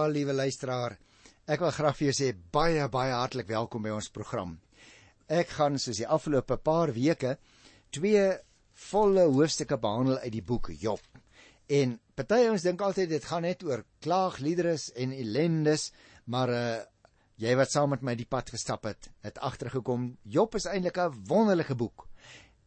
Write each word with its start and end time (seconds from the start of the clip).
Ja, 0.00 0.06
liewe 0.08 0.32
luisteraar, 0.32 0.94
ek 1.44 1.60
wil 1.60 1.72
graag 1.76 1.96
vir 1.98 2.06
jou 2.06 2.12
sê 2.16 2.28
baie 2.54 2.86
baie 2.88 3.12
hartlik 3.12 3.50
welkom 3.50 3.84
by 3.84 3.90
ons 3.92 4.06
program. 4.08 4.54
Ek 5.28 5.50
gaan 5.58 5.76
soos 5.76 5.98
die 6.00 6.06
afgelope 6.08 6.56
paar 6.56 6.88
weke 6.96 7.34
twee 7.92 8.22
volle 8.86 9.26
hoofstukke 9.28 9.76
behandel 9.82 10.16
uit 10.22 10.32
die 10.32 10.44
boek 10.46 10.70
Job. 10.80 11.02
En 11.68 11.98
party 12.16 12.46
ons 12.48 12.64
dink 12.64 12.80
altyd 12.80 13.10
dit 13.12 13.26
gaan 13.28 13.44
net 13.44 13.66
oor 13.68 13.84
klaagliedere 14.00 14.78
en 15.04 15.12
ellendes, 15.18 15.90
maar 16.24 16.54
uh 16.54 16.78
jy 17.40 17.52
wat 17.60 17.72
saam 17.72 17.92
met 17.92 18.02
my 18.04 18.16
die 18.16 18.28
pad 18.28 18.54
gestap 18.56 18.88
het, 18.88 19.10
het 19.24 19.36
agtergekom 19.44 20.14
Job 20.24 20.56
is 20.56 20.68
eintlik 20.70 20.96
'n 20.96 21.26
wonderlike 21.28 21.76
boek. 21.76 22.08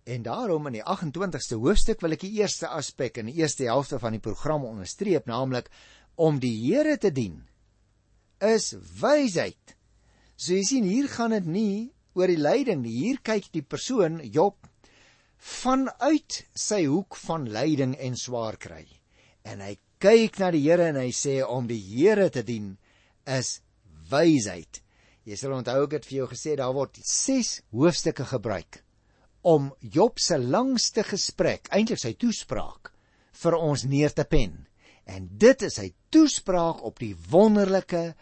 En 0.05 0.21
daarom 0.21 0.67
in 0.67 0.73
die 0.73 0.85
28ste 0.85 1.57
hoofstuk 1.57 2.01
wil 2.01 2.11
ek 2.11 2.27
die 2.27 2.41
eerste 2.41 2.67
aspek 2.67 3.17
in 3.17 3.25
die 3.31 3.39
eerste 3.41 3.63
helfte 3.63 3.99
van 3.99 4.11
die 4.11 4.21
program 4.21 4.65
onderstreep, 4.65 5.25
naamlik 5.25 5.71
om 6.15 6.39
die 6.39 6.55
Here 6.65 6.97
te 6.97 7.11
dien 7.11 7.41
is 8.43 8.73
wysheid. 8.99 9.75
So 10.35 10.53
jy 10.57 10.63
sien 10.67 10.87
hier 10.87 11.07
gaan 11.11 11.33
dit 11.35 11.47
nie 11.47 11.77
oor 12.17 12.29
die 12.29 12.41
lyding 12.41 12.83
nie. 12.83 12.95
Hier 13.05 13.21
kyk 13.23 13.49
die 13.53 13.65
persoon 13.65 14.19
Job 14.33 14.67
vanuit 15.43 16.43
sy 16.55 16.83
hoek 16.85 17.17
van 17.25 17.47
lyding 17.51 17.97
en 17.99 18.15
swaar 18.19 18.57
kry. 18.59 18.85
En 19.43 19.63
hy 19.63 19.75
kyk 20.03 20.39
na 20.39 20.51
die 20.53 20.63
Here 20.65 20.89
en 20.91 20.99
hy 20.99 21.11
sê 21.15 21.41
om 21.43 21.67
die 21.67 21.81
Here 21.81 22.29
te 22.31 22.43
dien 22.47 22.75
is 23.27 23.59
wysheid. 24.11 24.81
Jy 25.23 25.39
sal 25.39 25.55
onthou 25.55 25.85
ek 25.85 25.97
het 25.99 26.07
vir 26.07 26.17
jou 26.21 26.31
gesê 26.33 26.57
daar 26.59 26.75
word 26.75 26.99
6 26.99 27.53
hoofstukke 27.71 28.27
gebruik 28.27 28.81
om 29.43 29.73
Job 29.79 30.19
se 30.23 30.37
langste 30.39 31.03
gesprek, 31.03 31.67
eintlik 31.75 31.99
sy 31.99 32.13
toespraak 32.15 32.93
vir 33.43 33.57
ons 33.57 33.83
neer 33.87 34.13
te 34.15 34.23
pen. 34.27 34.61
En 35.03 35.27
dit 35.27 35.65
is 35.67 35.75
sy 35.79 35.89
toespraak 36.13 36.83
op 36.85 36.99
die 37.01 37.15
wonderlike 37.29 38.13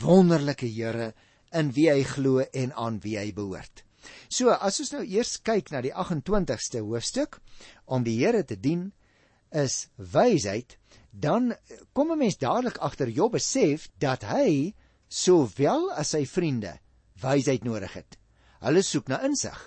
wonderlike 0.00 0.68
Here 0.68 1.12
in 1.56 1.72
wie 1.76 1.88
hy 1.90 2.02
glo 2.06 2.44
en 2.52 2.72
aan 2.72 3.00
wie 3.04 3.16
hy 3.18 3.30
behoort. 3.36 3.82
So, 4.28 4.52
as 4.52 4.80
ons 4.80 4.92
nou 4.94 5.02
eers 5.04 5.38
kyk 5.44 5.72
na 5.72 5.82
die 5.84 5.92
28ste 5.92 6.82
hoofstuk 6.84 7.40
om 7.86 8.04
die 8.06 8.18
Here 8.20 8.44
te 8.44 8.56
dien 8.56 8.90
is 9.50 9.88
wysheid, 9.96 10.76
dan 11.10 11.54
kom 11.92 12.12
'n 12.12 12.18
mens 12.18 12.38
dadelik 12.38 12.78
agter 12.78 13.08
Job 13.08 13.32
besef 13.32 13.88
dat 13.98 14.22
hy 14.22 14.74
sowel 15.08 15.90
as 15.92 16.14
sy 16.14 16.24
vriende 16.24 16.78
wysheid 17.20 17.64
nodig 17.64 17.92
het. 17.92 18.16
Hulle 18.60 18.82
soek 18.82 19.08
na 19.08 19.20
insig. 19.24 19.58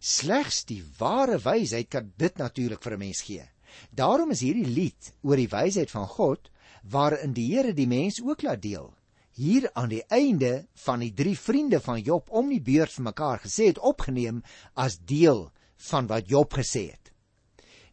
Slegs 0.00 0.64
die 0.64 0.82
ware 0.98 1.38
wysheid 1.38 1.90
kan 1.90 2.12
dit 2.16 2.36
natuurlik 2.38 2.82
vir 2.82 2.92
'n 2.92 2.98
mens 2.98 3.20
gee. 3.20 3.44
Daarom 3.90 4.30
is 4.30 4.40
hierdie 4.40 4.66
lied 4.66 5.12
oor 5.22 5.36
die 5.36 5.48
wysheid 5.48 5.90
van 5.90 6.06
God 6.06 6.50
waarin 6.82 7.32
die 7.32 7.46
Here 7.54 7.72
die 7.74 7.86
mens 7.86 8.20
ook 8.22 8.42
laat 8.42 8.62
deel. 8.62 8.94
Hier 9.30 9.70
aan 9.72 9.88
die 9.88 10.02
einde 10.08 10.66
van 10.84 11.00
die 11.00 11.12
drie 11.14 11.38
vriende 11.38 11.80
van 11.80 12.00
Job 12.00 12.30
om 12.30 12.48
die 12.48 12.60
beurt 12.60 12.92
vir 12.92 13.04
mekaar 13.04 13.40
gesê 13.44 13.70
het 13.70 13.78
opgeneem 13.78 14.42
as 14.74 14.98
deel 14.98 15.50
van 15.90 16.06
wat 16.06 16.28
Job 16.28 16.52
gesê 16.52 16.90
het. 16.90 17.12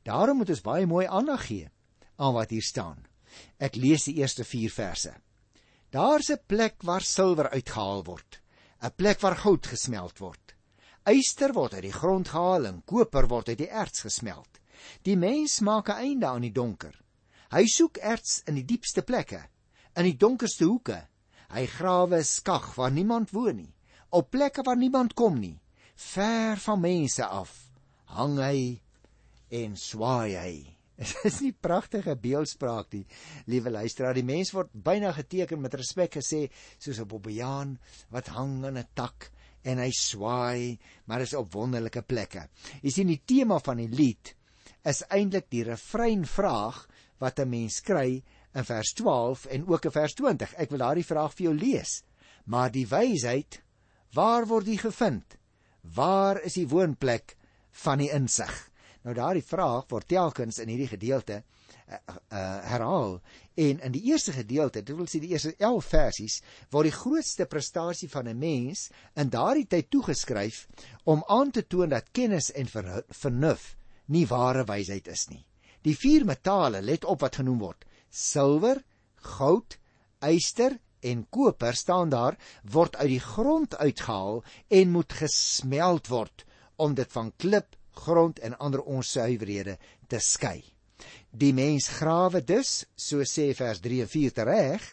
Daarom 0.04 0.38
moet 0.38 0.50
ons 0.50 0.64
baie 0.64 0.88
mooi 0.88 1.06
aandag 1.06 1.46
gee 1.48 1.70
aan 2.18 2.34
wat 2.34 2.50
hier 2.50 2.66
staan. 2.66 3.06
Ek 3.60 3.76
lees 3.76 4.08
die 4.08 4.18
eerste 4.18 4.44
4 4.44 4.72
verse. 4.74 5.14
Daar's 5.92 6.30
'n 6.32 6.42
plek 6.48 6.84
waar 6.84 7.02
silwer 7.02 7.50
uitgehaal 7.50 8.04
word, 8.04 8.42
'n 8.82 8.92
plek 8.96 9.20
waar 9.22 9.36
goud 9.36 9.68
gesmelt 9.68 10.20
word. 10.20 10.56
Yster 11.06 11.54
word 11.54 11.74
uit 11.74 11.84
die 11.84 11.94
grond 11.94 12.28
gehaal 12.28 12.66
en 12.66 12.84
koper 12.86 13.28
word 13.28 13.50
uit 13.50 13.58
die 13.58 13.70
erts 13.70 14.02
gesmelt. 14.02 14.60
Die 15.04 15.16
mens 15.16 15.60
maak 15.62 15.90
'n 15.90 16.02
einde 16.08 16.26
aan 16.26 16.42
die 16.42 16.52
donker. 16.52 16.96
Hy 17.54 17.64
soek 17.72 18.00
erts 18.04 18.42
in 18.50 18.58
die 18.60 18.66
diepste 18.68 19.04
plekke, 19.08 19.40
in 19.96 20.08
die 20.10 20.18
donkerste 20.20 20.68
hoeke. 20.68 20.98
Hy 21.48 21.64
grawe 21.72 22.20
'n 22.20 22.24
skag 22.24 22.76
waar 22.76 22.92
niemand 22.92 23.32
woon 23.32 23.56
nie, 23.56 23.74
op 24.12 24.32
plekke 24.32 24.64
waar 24.68 24.76
niemand 24.76 25.14
kom 25.14 25.40
nie, 25.40 25.60
ver 25.96 26.58
van 26.58 26.82
mense 26.82 27.24
af. 27.24 27.72
Hang 28.06 28.38
hy 28.38 28.82
en 29.50 29.76
swaai 29.76 30.36
hy. 30.36 30.78
Dit 30.98 31.26
is 31.30 31.40
nie 31.46 31.54
pragtige 31.54 32.16
beeldspraak 32.20 32.92
nie, 32.92 33.06
liewe 33.46 33.72
luisteraar. 33.72 34.18
Die 34.18 34.28
mens 34.28 34.52
word 34.52 34.74
byna 34.74 35.14
geteken 35.14 35.62
met 35.62 35.78
respek 35.78 36.18
gesê 36.20 36.50
soos 36.78 37.00
'n 37.00 37.08
bobbejaan 37.08 37.78
wat 38.12 38.28
hang 38.28 38.66
aan 38.66 38.78
'n 38.78 38.92
tak 38.94 39.32
en 39.64 39.80
hy 39.80 39.92
swaai, 39.92 40.80
maar 41.06 41.22
is 41.22 41.34
op 41.34 41.54
wonderlike 41.54 42.02
plekke. 42.02 42.50
Jy 42.82 42.92
sien 42.92 43.08
die 43.08 43.24
tema 43.26 43.60
van 43.60 43.78
die 43.78 43.88
lied 43.88 44.36
is 44.88 45.04
eintlik 45.12 45.50
die 45.52 45.64
refrein 45.68 46.26
vraag 46.26 46.88
wat 47.20 47.40
'n 47.40 47.50
mens 47.50 47.82
kry 47.82 48.24
in 48.54 48.66
vers 48.66 48.94
12 48.94 49.46
en 49.46 49.68
ook 49.68 49.86
in 49.86 49.92
vers 49.92 50.14
20. 50.14 50.54
Ek 50.54 50.70
wil 50.70 50.80
daardie 50.80 51.06
vraag 51.06 51.34
vir 51.34 51.44
jou 51.44 51.56
lees. 51.56 52.04
Maar 52.46 52.72
die 52.72 52.88
wysheid, 52.88 53.62
waar 54.14 54.48
word 54.48 54.66
die 54.66 54.78
gevind? 54.78 55.38
Waar 55.82 56.42
is 56.42 56.54
die 56.54 56.68
woonplek 56.68 57.36
van 57.72 57.98
die 57.98 58.12
insig? 58.12 58.70
Nou 59.04 59.16
daardie 59.16 59.46
vraag 59.46 59.86
word 59.88 60.08
telkens 60.08 60.58
in 60.60 60.68
hierdie 60.68 60.90
gedeelte 60.92 61.38
uh, 61.40 61.96
uh, 61.96 62.40
herhaal 62.68 63.22
en 63.56 63.80
in 63.80 63.94
die 63.96 64.04
eerste 64.12 64.34
gedeelte, 64.36 64.84
dit 64.84 64.96
wil 64.98 65.08
sê 65.08 65.22
die 65.24 65.32
eerste 65.32 65.54
11 65.58 65.86
versies, 65.88 66.42
word 66.76 66.90
die 66.90 66.98
grootste 66.98 67.48
prestasie 67.50 68.10
van 68.12 68.28
'n 68.28 68.38
mens 68.38 68.90
in 69.16 69.30
daardie 69.30 69.66
tyd 69.66 69.90
toegeskryf 69.90 70.68
om 71.06 71.24
aan 71.28 71.52
te 71.52 71.64
toon 71.68 71.90
dat 71.90 72.12
kennis 72.12 72.52
en 72.52 72.68
vernuf 72.68 73.76
nie 74.08 74.26
ware 74.28 74.64
wysheid 74.68 75.08
is 75.08 75.30
nie. 75.30 75.46
Die 75.88 75.96
vier 75.96 76.26
metale, 76.28 76.82
let 76.84 77.06
op 77.08 77.22
wat 77.24 77.40
genoem 77.40 77.62
word: 77.64 77.86
silwer, 78.12 78.82
goud, 79.38 79.78
yster 80.28 80.76
en 81.00 81.22
koper 81.32 81.78
staan 81.80 82.10
daar 82.12 82.36
word 82.74 82.98
uit 83.00 83.12
die 83.14 83.24
grond 83.24 83.76
uitgehaal 83.78 84.42
en 84.80 84.92
moet 84.92 85.14
gesmelt 85.22 86.10
word 86.12 86.44
om 86.84 86.98
dit 86.98 87.14
van 87.16 87.32
klip 87.40 87.78
grond 88.02 88.42
en 88.44 88.58
ander 88.60 88.84
onsuiverhede 88.84 89.78
te 90.12 90.20
skei. 90.20 90.60
Die 91.32 91.54
mens 91.54 91.88
grawe 92.00 92.42
dus, 92.42 92.84
so 92.96 93.24
sê 93.24 93.52
vers 93.56 93.80
3 93.86 94.04
en 94.04 94.12
4 94.12 94.36
tereg, 94.42 94.84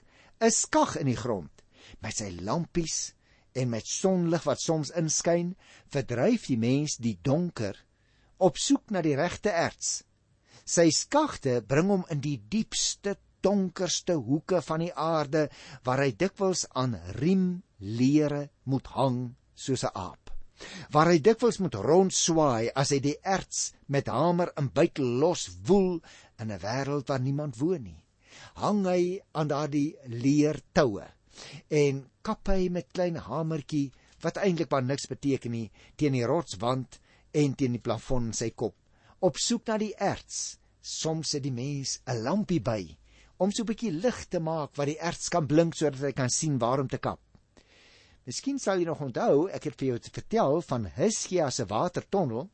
'n 0.41 0.51
skag 0.51 0.97
in 1.03 1.11
die 1.11 1.19
grond 1.25 1.65
met 2.05 2.23
sy 2.23 2.31
lampies 2.39 3.15
en 3.55 3.71
met 3.71 3.87
sonlig 3.87 4.47
wat 4.47 4.61
soms 4.61 4.91
inskyn, 4.91 5.57
verdryf 5.91 6.47
die 6.47 6.59
mens 6.59 6.97
die 6.97 7.19
donker 7.23 7.77
op 8.39 8.59
soek 8.59 8.91
na 8.91 9.03
die 9.03 9.17
regte 9.17 9.51
erts. 9.51 10.05
Sy 10.65 10.89
skagte 10.91 11.61
bring 11.61 11.91
hom 11.93 12.05
in 12.11 12.21
die 12.25 12.39
diepste 12.51 13.17
donkerste 13.45 14.17
hoeke 14.17 14.63
van 14.65 14.81
die 14.81 14.93
aarde 14.97 15.49
waar 15.85 16.01
hy 16.01 16.13
dikwels 16.17 16.65
aan 16.73 16.97
riem 17.21 17.63
leere 17.79 18.49
moet 18.65 18.87
hang 18.97 19.19
soos 19.55 19.85
'n 19.85 19.93
aap 19.95 20.25
waar 20.95 21.11
hy 21.11 21.19
dikwels 21.27 21.59
moet 21.63 21.77
rondswaai 21.87 22.71
as 22.81 22.93
hy 22.95 23.01
die 23.07 23.17
erts 23.37 23.61
met 23.95 24.09
hamer 24.09 24.53
en 24.61 24.71
bytel 24.77 25.09
los 25.23 25.43
woel 25.69 26.01
in 26.41 26.51
'n 26.51 26.63
wêreld 26.65 27.09
waar 27.09 27.21
niemand 27.25 27.59
woon 27.61 27.83
nie. 27.83 28.01
Hang 28.63 28.87
hy 28.87 29.21
aan 29.33 29.49
daardie 29.49 29.97
leer 30.07 30.61
toue 30.73 31.07
en 31.83 32.05
kap 32.23 32.49
hy 32.49 32.69
met 32.69 32.93
klein 32.93 33.17
hamertjie 33.29 33.93
wat 34.23 34.39
eintlik 34.39 34.71
maar 34.71 34.87
niks 34.87 35.07
beteken 35.11 35.53
nie 35.53 35.71
teen 35.97 36.17
die 36.17 36.27
rotswand 36.33 37.01
en 37.33 37.55
teen 37.55 37.73
die 37.77 37.87
plafon 37.87 38.31
in 38.31 38.33
sy 38.41 38.51
kop 38.51 38.77
op 39.25 39.41
soek 39.41 39.71
na 39.71 39.79
die 39.81 39.95
erts. 39.97 40.59
Soms 40.85 41.33
sit 41.33 41.45
die 41.47 41.55
mens 41.55 42.01
'n 42.07 42.23
lampie 42.27 42.61
by 42.61 42.97
om 43.39 43.51
so 43.51 43.63
'n 43.63 43.67
bietjie 43.67 43.93
lig 43.93 44.25
te 44.29 44.39
maak 44.39 44.77
wat 44.77 44.87
die 44.87 45.01
erts 45.01 45.29
kan 45.29 45.47
blink 45.47 45.75
sodat 45.75 46.01
hy 46.01 46.13
kan 46.13 46.29
sien 46.29 46.59
waar 46.59 46.81
om 46.81 46.89
te 46.89 46.99
kap. 46.99 47.21
Miskien 48.27 48.59
sal 48.59 48.79
jy 48.79 48.85
nog 48.85 49.01
onthou, 49.01 49.49
ek 49.49 49.65
het 49.65 49.77
vir 49.79 49.89
jou 49.89 49.99
vertel 50.13 50.63
van 50.63 50.87
Hiskia 50.87 51.51
se 51.51 51.65
watertonnel 51.65 52.49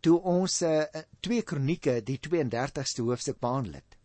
toe 0.00 0.20
ons 0.20 0.62
uh, 0.62 0.82
eh, 0.92 1.04
2 1.20 1.42
Kronieke 1.42 2.02
die 2.02 2.18
32ste 2.18 3.02
hoofstuk 3.02 3.40
behandel 3.40 3.80
het. 3.80 3.96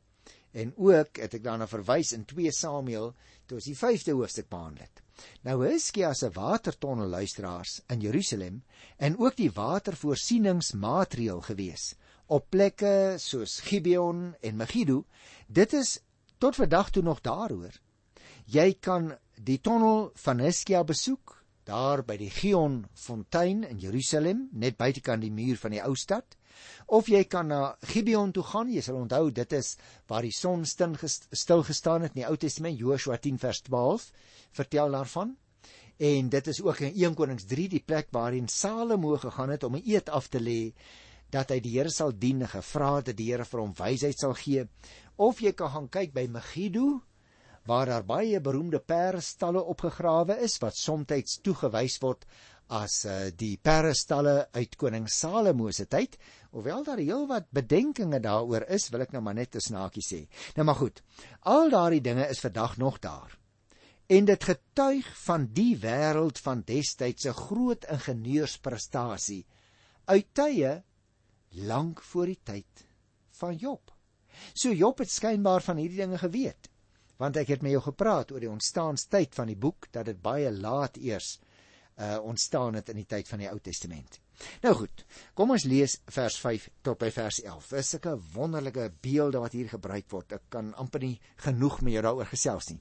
En 0.54 0.74
ook 0.78 1.18
het 1.18 1.34
ek 1.34 1.44
daarna 1.44 1.68
verwys 1.68 2.14
in 2.14 2.26
2 2.26 2.52
Samuel 2.52 3.14
toe 3.46 3.58
ons 3.58 3.66
die 3.66 3.78
5de 3.78 4.12
hoofstuk 4.12 4.50
behandel 4.50 4.84
het. 4.84 5.03
Nou 5.44 5.60
Hiskia 5.66 6.14
se 6.14 6.30
watertonnel 6.32 7.08
luisteraars 7.08 7.82
in 7.88 8.00
Jerusalem 8.00 8.64
en 8.98 9.18
ook 9.20 9.36
die 9.36 9.52
watervoorsieningsmaatreël 9.52 11.42
gewees 11.42 11.94
op 12.28 12.50
plekke 12.50 13.16
soos 13.20 13.60
Gibeon 13.60 14.36
en 14.42 14.56
Megiddo. 14.56 15.04
Dit 15.48 15.74
is 15.74 16.00
tot 16.38 16.56
vandag 16.56 16.90
toe 16.90 17.04
nog 17.04 17.22
daaroor. 17.22 17.76
Jy 18.46 18.74
kan 18.80 19.14
die 19.36 19.60
tonnel 19.62 20.12
van 20.26 20.40
Hiskia 20.40 20.84
besoek 20.84 21.38
daar 21.64 22.04
by 22.04 22.18
die 22.20 22.32
Gion 22.32 22.84
fontein 22.94 23.64
in 23.64 23.80
Jerusalem 23.80 24.48
net 24.52 24.78
buitekant 24.78 25.24
die 25.24 25.32
muur 25.32 25.60
van 25.62 25.72
die 25.72 25.84
ou 25.84 25.96
stad 25.96 26.36
of 26.88 27.08
jy 27.08 27.24
kan 27.24 27.48
na 27.48 27.76
Gibeon 27.82 28.32
toe 28.32 28.44
gaan 28.44 28.72
jy 28.72 28.82
sal 28.82 29.00
onthou 29.02 29.32
dit 29.32 29.54
is 29.54 29.78
waar 30.08 30.22
die 30.22 30.36
son 30.36 30.66
stil 30.66 31.64
gestaan 31.64 32.02
het 32.02 32.16
in 32.16 32.24
die 32.24 32.28
Ou 32.30 32.38
Testament 32.38 32.80
Joshua 32.80 33.18
10 33.18 33.40
vers 33.40 33.62
12 33.62 34.12
vertel 34.54 34.92
daarvan. 34.92 35.38
En 35.98 36.30
dit 36.30 36.48
is 36.48 36.62
ook 36.62 36.80
in 36.80 36.94
1 36.94 37.16
Konings 37.16 37.46
3 37.46 37.70
die 37.70 37.84
plek 37.86 38.08
waarheen 38.12 38.48
Salomo 38.48 39.18
gegaan 39.18 39.50
het 39.50 39.64
om 39.64 39.76
'n 39.76 39.84
eed 39.86 40.10
af 40.10 40.28
te 40.28 40.40
lê 40.40 40.74
dat 41.30 41.50
hy 41.50 41.60
die 41.60 41.78
Here 41.78 41.90
sal 41.90 42.12
dien 42.18 42.42
en 42.42 42.48
gevra 42.48 42.96
het 42.96 43.06
dat 43.06 43.18
die 43.18 43.32
Here 43.32 43.46
vir 43.46 43.60
hom 43.60 43.74
wysheid 43.74 44.20
sal 44.20 44.34
gee. 44.34 44.68
Of 45.18 45.42
jy 45.42 45.54
kan 45.54 45.70
gaan 45.70 45.90
kyk 45.90 46.14
by 46.14 46.28
Megiddo 46.28 47.02
waar 47.66 47.86
daar 47.86 48.04
baie 48.04 48.42
beroemde 48.42 48.80
perestalle 48.80 49.64
opgegrawe 49.64 50.36
is 50.44 50.58
wat 50.60 50.76
soms 50.76 51.40
toegewys 51.42 52.00
word 52.02 52.26
as 52.68 53.04
uh, 53.06 53.30
die 53.36 53.58
perestalle 53.62 54.48
uit 54.54 54.76
koning 54.80 55.08
Salomo 55.10 55.72
se 55.72 55.86
tyd, 55.86 56.18
hoewel 56.52 56.84
daar 56.84 57.02
heelwat 57.02 57.50
bedenkinge 57.52 58.20
daaroor 58.24 58.66
is, 58.70 58.90
wil 58.94 59.04
ek 59.06 59.12
nou 59.12 59.22
maar 59.22 59.36
net 59.36 59.56
'n 59.56 59.60
snaakie 59.60 60.04
sê. 60.04 60.28
Nou 60.56 60.66
maar 60.66 60.80
goed. 60.80 61.02
Al 61.42 61.70
daardie 61.70 62.02
dinge 62.02 62.28
is 62.30 62.40
vandag 62.40 62.78
nog 62.78 63.00
daar. 63.00 63.38
En 64.08 64.26
dit 64.26 64.44
getuig 64.44 65.08
van 65.26 65.48
die 65.54 65.78
wêreld 65.78 66.40
van 66.40 66.64
destyds 66.66 67.24
se 67.24 67.34
groot 67.34 67.86
ingenieursprestasie 67.86 69.46
uit 70.06 70.28
tye 70.34 70.84
lank 71.50 72.02
voor 72.02 72.26
die 72.26 72.40
tyd 72.44 72.86
van 73.40 73.56
Job. 73.56 73.92
So 74.54 74.72
Job 74.72 74.98
het 74.98 75.12
skynbaar 75.12 75.62
van 75.62 75.78
hierdie 75.78 76.02
dinge 76.02 76.18
geweet, 76.18 76.70
want 77.18 77.38
ek 77.38 77.48
het 77.48 77.62
met 77.62 77.72
jou 77.72 77.82
gepraat 77.82 78.32
oor 78.32 78.40
die 78.40 78.52
ontstaanstyd 78.52 79.36
van 79.36 79.48
die 79.48 79.58
boek 79.58 79.88
dat 79.92 80.06
dit 80.06 80.22
baie 80.22 80.52
laat 80.52 80.98
eers 80.98 81.40
uh 81.98 82.18
ontstaan 82.24 82.74
het 82.74 82.90
in 82.90 83.02
die 83.02 83.10
tyd 83.10 83.28
van 83.28 83.40
die 83.40 83.50
Ou 83.50 83.60
Testament. 83.60 84.20
Nou 84.64 84.74
goed, 84.76 85.04
kom 85.38 85.54
ons 85.54 85.66
lees 85.70 86.00
vers 86.16 86.38
5 86.42 86.70
tot 86.82 87.00
by 87.00 87.10
vers 87.14 87.40
11. 87.44 87.68
Dis 87.78 87.92
sulke 87.94 88.14
wonderlike 88.34 88.88
beelde 89.06 89.42
wat 89.44 89.54
hier 89.54 89.70
gebruik 89.70 90.10
word. 90.12 90.34
Ek 90.40 90.48
kan 90.50 90.74
amper 90.82 91.04
nie 91.06 91.20
genoeg 91.46 91.82
met 91.82 91.94
jou 91.94 92.04
daaroor 92.08 92.32
gesels 92.32 92.72
nie. 92.72 92.80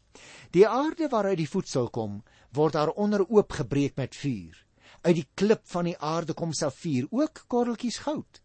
Die 0.56 0.66
aarde 0.68 1.10
waaruit 1.12 1.40
die 1.42 1.50
voedsel 1.50 1.90
kom, 1.90 2.22
word 2.56 2.78
daaronder 2.78 3.26
oopgebreek 3.28 3.98
met 4.00 4.16
vuur. 4.16 4.56
Uit 5.02 5.16
die 5.18 5.28
klip 5.34 5.66
van 5.72 5.90
die 5.90 5.98
aarde 5.98 6.34
kom 6.38 6.52
safier, 6.54 7.08
ook 7.10 7.44
korreltjies 7.52 8.00
goud. 8.06 8.40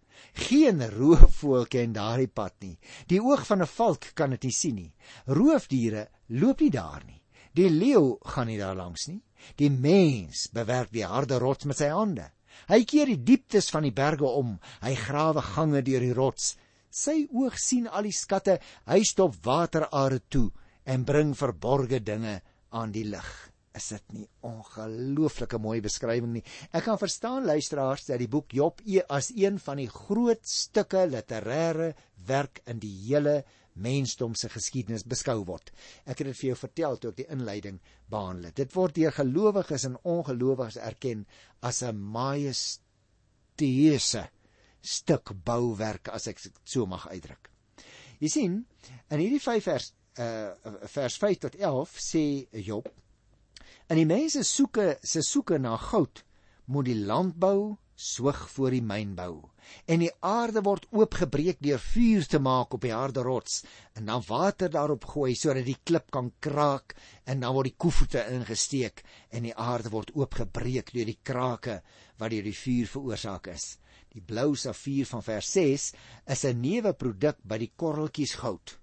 Geen 0.47 0.81
roofvoël 0.89 1.67
ken 1.69 1.93
daardie 1.93 2.29
pad 2.29 2.55
nie. 2.65 2.77
Die 3.07 3.21
oog 3.21 3.45
van 3.45 3.61
'n 3.61 3.69
valk 3.69 4.11
kan 4.15 4.29
dit 4.29 4.43
nie 4.43 4.51
sien 4.51 4.75
nie. 4.75 4.93
Roofdiere 5.25 6.09
loop 6.27 6.59
nie 6.59 6.71
daar 6.71 7.03
nie. 7.05 7.21
Die 7.57 7.69
leeu 7.74 8.19
gaan 8.21 8.51
nie 8.51 8.59
daar 8.62 8.77
langs 8.77 9.07
nie. 9.09 9.21
Die 9.57 9.71
mens 9.74 10.45
bewerk 10.54 10.92
die 10.94 11.06
harde 11.06 11.39
rots 11.42 11.65
met 11.65 11.80
sy 11.80 11.89
hande. 11.89 12.30
Hy 12.69 12.83
keer 12.89 13.09
die 13.09 13.21
dieptes 13.31 13.71
van 13.74 13.86
die 13.88 13.95
berge 13.95 14.30
om. 14.30 14.57
Hy 14.83 14.94
grawe 14.98 15.42
gange 15.42 15.81
deur 15.86 16.06
die 16.06 16.13
rots. 16.18 16.56
Sy 16.94 17.25
oog 17.33 17.57
sien 17.62 17.89
al 17.89 18.06
die 18.07 18.15
skatte. 18.15 18.59
Hy 18.89 19.01
stop 19.06 19.38
waterare 19.45 20.21
toe 20.30 20.50
en 20.86 21.06
bring 21.07 21.33
verborgde 21.38 22.00
dinge 22.00 22.39
aan 22.77 22.94
die 22.94 23.06
lig. 23.09 23.30
Is 23.77 23.92
dit 23.94 24.13
nie 24.15 24.25
ongelooflike 24.45 25.59
mooi 25.62 25.77
beskrywing 25.86 26.31
nie? 26.38 26.45
Ek 26.74 26.88
kan 26.88 26.98
verstaan 26.98 27.45
luisteraars 27.45 28.07
dat 28.09 28.21
die 28.21 28.30
boek 28.31 28.54
Job 28.57 28.81
e 28.86 29.04
as 29.06 29.30
een 29.36 29.59
van 29.62 29.81
die 29.81 29.89
groot 29.92 30.45
stukke 30.50 31.06
literêre 31.09 31.92
werk 32.30 32.63
in 32.65 32.81
die 32.81 32.94
hele 33.06 33.44
mensdom 33.77 34.35
se 34.35 34.50
geskiedenis 34.50 35.03
beskou 35.07 35.45
word. 35.47 35.71
Ek 36.06 36.18
het 36.19 36.27
dit 36.31 36.39
vir 36.39 36.50
jou 36.50 36.57
vertel 36.59 36.97
toe 36.97 37.12
ek 37.12 37.19
die 37.21 37.31
inleiding 37.33 37.77
behandel 38.09 38.45
het. 38.50 38.57
Dit 38.59 38.75
word 38.75 38.95
deur 38.95 39.13
gelowiges 39.15 39.83
en 39.89 40.01
ongelowiges 40.03 40.77
erken 40.81 41.25
as 41.62 41.83
'n 41.83 41.97
majesteuse 42.18 42.83
stuk 44.81 45.31
bouwerk 45.44 46.07
as 46.09 46.27
ek 46.27 46.39
so 46.63 46.85
mag 46.85 47.07
uitdruk. 47.07 47.50
Jy 48.19 48.29
sien, 48.29 48.65
in 49.09 49.19
hierdie 49.19 49.41
5 49.41 49.63
vers 49.63 49.94
uh 50.18 50.51
vers 50.89 51.18
5 51.18 51.38
tot 51.38 51.56
11 51.56 51.89
sê 52.01 52.47
Job 52.51 52.88
in 53.88 54.00
die 54.01 54.07
mense 54.07 54.44
soeke 54.44 54.97
se 55.03 55.21
soeke 55.21 55.59
na 55.62 55.77
goud 55.77 56.23
moet 56.73 56.89
die 56.89 56.97
landbou 56.97 57.77
soog 57.97 58.44
voor 58.53 58.75
die 58.75 58.83
mynbou. 58.85 59.41
En 59.89 60.03
die 60.03 60.11
aarde 60.21 60.61
word 60.63 60.85
oopgebreek 60.94 61.57
deur 61.65 61.81
vuur 61.81 62.27
te 62.29 62.39
maak 62.39 62.75
op 62.77 62.83
die 62.85 62.94
harde 62.94 63.23
rots 63.25 63.63
en 63.97 64.05
dan 64.05 64.21
water 64.27 64.69
daarop 64.71 65.07
gooi 65.09 65.33
sodat 65.35 65.65
die 65.65 65.79
klip 65.83 66.11
kan 66.13 66.29
kraak 66.39 66.94
en 67.25 67.41
dan 67.41 67.55
word 67.57 67.71
die 67.71 67.79
koevoete 67.85 68.21
ingesteek 68.35 69.01
en 69.33 69.49
die 69.49 69.55
aarde 69.55 69.89
word 69.89 70.13
oopgebreek 70.13 70.94
deur 70.94 71.09
die 71.09 71.17
krake 71.23 71.81
wat 72.21 72.31
deur 72.31 72.45
die 72.45 72.55
vuur 72.55 72.94
veroorsaak 72.94 73.49
is. 73.55 73.65
Die 74.13 74.21
blou 74.21 74.53
safier 74.55 75.09
van 75.09 75.25
vers 75.25 75.51
6 75.57 75.89
is 76.35 76.45
'n 76.45 76.61
neuwe 76.61 76.94
produk 76.94 77.41
by 77.44 77.57
die 77.57 77.73
korreltjies 77.75 78.38
goud. 78.44 78.77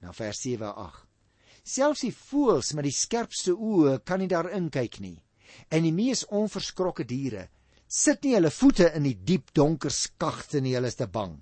Na 0.00 0.12
vers 0.12 0.40
7 0.40 0.74
8 0.74 1.06
selfs 1.70 2.00
die 2.00 2.14
voëls 2.14 2.72
met 2.74 2.86
die 2.88 2.96
skerpste 2.96 3.52
oë 3.52 4.00
kan 4.04 4.18
nie 4.18 4.28
daarin 4.28 4.70
kyk 4.70 4.98
nie. 5.00 5.22
En 5.68 5.84
die 5.84 5.92
mees 5.92 6.24
onverskrokke 6.26 7.04
diere 7.04 7.48
sit 7.90 8.22
nie 8.22 8.36
hulle 8.36 8.52
voete 8.54 8.86
in 8.94 9.06
die 9.08 9.16
diep 9.26 9.50
donker 9.56 9.90
skagte 9.90 10.60
nie, 10.62 10.76
hulle 10.78 10.90
is 10.92 10.98
te 10.98 11.08
bang. 11.10 11.34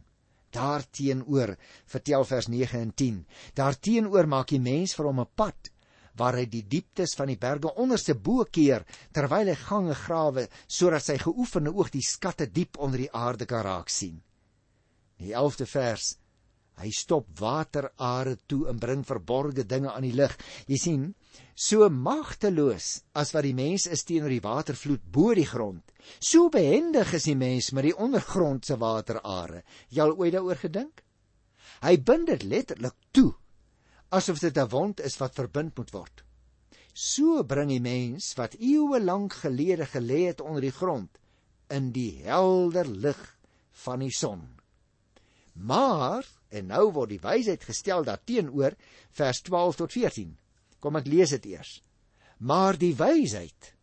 Daarteenoor, 0.56 1.52
vertel 1.92 2.24
vers 2.24 2.48
9 2.48 2.80
en 2.80 2.92
10, 2.96 3.18
daarteenoor 3.58 4.28
maak 4.32 4.54
die 4.54 4.62
mens 4.64 4.96
vir 4.96 5.10
hom 5.10 5.20
'n 5.20 5.34
pad 5.36 5.70
waar 6.18 6.34
hy 6.34 6.46
die 6.50 6.64
dieptes 6.66 7.14
van 7.14 7.28
die 7.30 7.38
berge 7.38 7.70
onderste 7.78 8.14
bo 8.14 8.44
keer 8.44 8.84
terwyl 9.14 9.46
hy 9.46 9.54
gange 9.54 9.94
grawe 9.94 10.48
sodat 10.66 11.04
sy 11.04 11.18
geoefende 11.18 11.70
oog 11.70 11.92
die 11.94 12.02
skatte 12.02 12.46
diep 12.46 12.78
onder 12.78 12.98
die 12.98 13.12
aarde 13.12 13.46
kan 13.46 13.62
raak 13.62 13.88
sien. 13.88 14.22
Die 15.18 15.34
11de 15.34 15.66
vers 15.66 16.16
Hy 16.78 16.90
stop 16.94 17.26
waterare 17.40 18.36
toe 18.46 18.68
en 18.70 18.78
bring 18.78 19.02
verborgde 19.06 19.64
dinge 19.66 19.90
aan 19.92 20.06
die 20.06 20.14
lig. 20.14 20.36
Jy 20.70 20.78
sien, 20.78 21.08
so 21.54 21.88
magteloos 21.90 23.02
as 23.18 23.34
wat 23.34 23.46
die 23.48 23.56
mens 23.56 23.88
is 23.90 24.04
teenoor 24.06 24.30
die 24.30 24.44
watervloed 24.44 25.02
bo 25.12 25.34
die 25.34 25.48
grond, 25.48 25.82
so 26.20 26.48
behendig 26.54 27.12
is 27.18 27.26
die 27.26 27.36
mens 27.38 27.72
met 27.74 27.88
die 27.88 27.96
ondergrondse 27.96 28.78
waterare. 28.78 29.64
Jy 29.90 30.06
al 30.06 30.16
ooit 30.16 30.36
daaroor 30.36 30.62
gedink? 30.62 31.02
Hy 31.82 31.98
bind 31.98 32.30
dit 32.30 32.46
letterlik 32.46 32.96
toe 33.12 33.32
asof 34.10 34.40
dit 34.40 34.56
'n 34.56 34.68
wond 34.68 35.00
is 35.00 35.18
wat 35.20 35.34
verbind 35.34 35.76
moet 35.76 35.90
word. 35.92 36.22
So 36.94 37.42
bring 37.44 37.68
die 37.68 37.80
mens 37.80 38.34
wat 38.34 38.56
eeue 38.58 39.00
lank 39.00 39.32
gelede 39.32 39.86
gelê 39.86 40.26
het 40.26 40.40
onder 40.40 40.60
die 40.60 40.74
grond 40.74 41.18
in 41.70 41.92
die 41.92 42.22
helder 42.24 42.88
lig 42.88 43.20
van 43.84 43.98
die 43.98 44.10
son. 44.10 44.57
Maar 45.58 46.26
en 46.54 46.70
nou 46.70 46.84
word 46.94 47.12
die 47.12 47.22
wysheid 47.22 47.64
gestel 47.66 48.06
daar 48.06 48.20
teenoor 48.24 48.76
vers 49.18 49.42
12 49.46 49.80
tot 49.82 49.92
14. 49.92 50.36
Kom 50.78 50.96
ek 51.00 51.10
lees 51.10 51.34
dit 51.34 51.50
eers. 51.54 51.78
Maar 52.38 52.78
die 52.78 52.94
wysheid, 52.94 53.74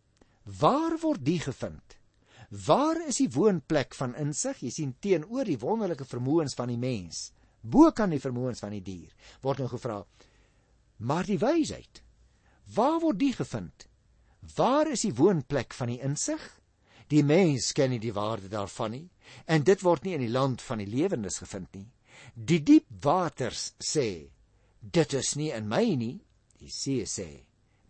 waar 0.61 0.95
word 1.01 1.25
die 1.25 1.39
gevind? 1.43 1.97
Waar 2.65 3.01
is 3.03 3.19
die 3.19 3.31
woonplek 3.33 3.95
van 3.97 4.15
insig? 4.21 4.61
Jy 4.63 4.71
sien 4.71 4.93
teenoor 5.03 5.47
die 5.47 5.59
wonderlike 5.59 6.07
vermoëns 6.07 6.55
van 6.55 6.71
die 6.71 6.79
mens, 6.79 7.31
bo 7.61 7.91
kan 7.91 8.13
die 8.13 8.21
vermoëns 8.21 8.61
van 8.63 8.71
die 8.77 8.83
dier. 8.85 9.11
Word 9.43 9.63
nou 9.63 9.69
gevra. 9.73 9.99
Maar 11.03 11.27
die 11.27 11.39
wysheid, 11.41 12.01
waar 12.75 13.01
word 13.03 13.19
die 13.19 13.33
gevind? 13.35 13.89
Waar 14.55 14.87
is 14.93 15.03
die 15.03 15.15
woonplek 15.17 15.73
van 15.73 15.91
die 15.91 15.99
insig? 16.05 16.39
Die 17.11 17.21
mens 17.23 17.69
ken 17.77 17.91
nie 17.93 18.01
die 18.01 18.13
waarde 18.15 18.49
daarvan 18.49 18.95
nie, 18.95 19.07
en 19.45 19.65
dit 19.65 19.81
word 19.85 20.05
nie 20.05 20.15
in 20.17 20.23
die 20.25 20.33
land 20.33 20.63
van 20.65 20.81
die 20.81 20.89
lewendes 20.89 21.37
gevind 21.43 21.75
nie. 21.77 21.87
Die 22.33 22.61
diep 22.65 22.87
waters 23.03 23.73
sê, 23.77 24.31
dit 24.81 25.13
is 25.13 25.35
nie 25.37 25.51
in 25.53 25.69
my 25.69 25.83
nie, 25.99 26.17
die 26.61 26.71
see 26.73 27.05
sê, 27.09 27.29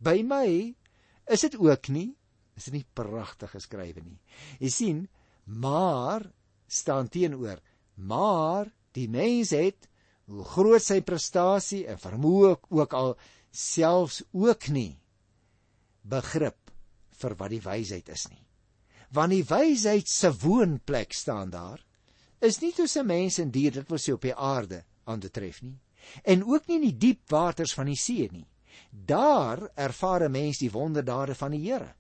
by 0.04 0.20
my 0.28 0.48
is 1.32 1.46
dit 1.48 1.56
ook 1.60 1.90
nie. 1.96 2.12
Is 2.56 2.70
dit 2.70 2.78
nie 2.78 2.86
pragtig 2.96 3.52
geskrywe 3.52 4.00
nie? 4.00 4.20
Jy 4.64 4.70
sien, 4.72 5.00
maar 5.46 6.24
staan 6.72 7.10
teenoor, 7.12 7.60
maar 7.96 8.72
die 8.96 9.10
mens 9.12 9.52
het 9.56 9.90
hoe 10.32 10.46
groot 10.56 10.84
sy 10.84 11.02
prestasie 11.06 11.84
en 11.92 12.00
vermoë 12.02 12.56
ook 12.72 12.96
al 12.98 13.14
selfs 13.52 14.24
ook 14.32 14.70
nie 14.72 14.96
begrip 16.08 16.72
vir 17.20 17.38
wat 17.40 17.54
die 17.54 17.64
wysheid 17.64 18.10
is 18.16 18.28
nie 18.32 18.45
want 19.16 19.34
die 19.34 19.46
wysheid 19.48 20.10
se 20.12 20.32
woonplek 20.44 21.14
staan 21.14 21.50
daar 21.54 21.82
is 22.44 22.60
nie 22.62 22.74
tussen 22.76 23.08
mens 23.08 23.40
en 23.40 23.52
dier 23.52 23.72
dit 23.72 23.90
wil 23.90 24.02
sê 24.02 24.14
op 24.14 24.26
die 24.28 24.36
aarde 24.36 24.84
aan 25.06 25.20
te 25.24 25.32
tref 25.32 25.62
nie. 25.64 25.78
En 26.24 26.44
ook 26.46 26.68
nie 26.68 26.76
in 26.76 26.90
die 26.90 26.98
diep 27.08 27.32
waters 27.32 27.74
van 27.74 27.88
die 27.90 27.98
see 27.98 28.28
nie. 28.32 28.46
Daar 28.92 29.70
ervaar 29.76 30.28
'n 30.28 30.32
mens 30.32 30.60
die 30.60 30.72
wonderdade 30.72 31.36
van 31.36 31.52
die 31.52 31.64
Here 31.66 31.96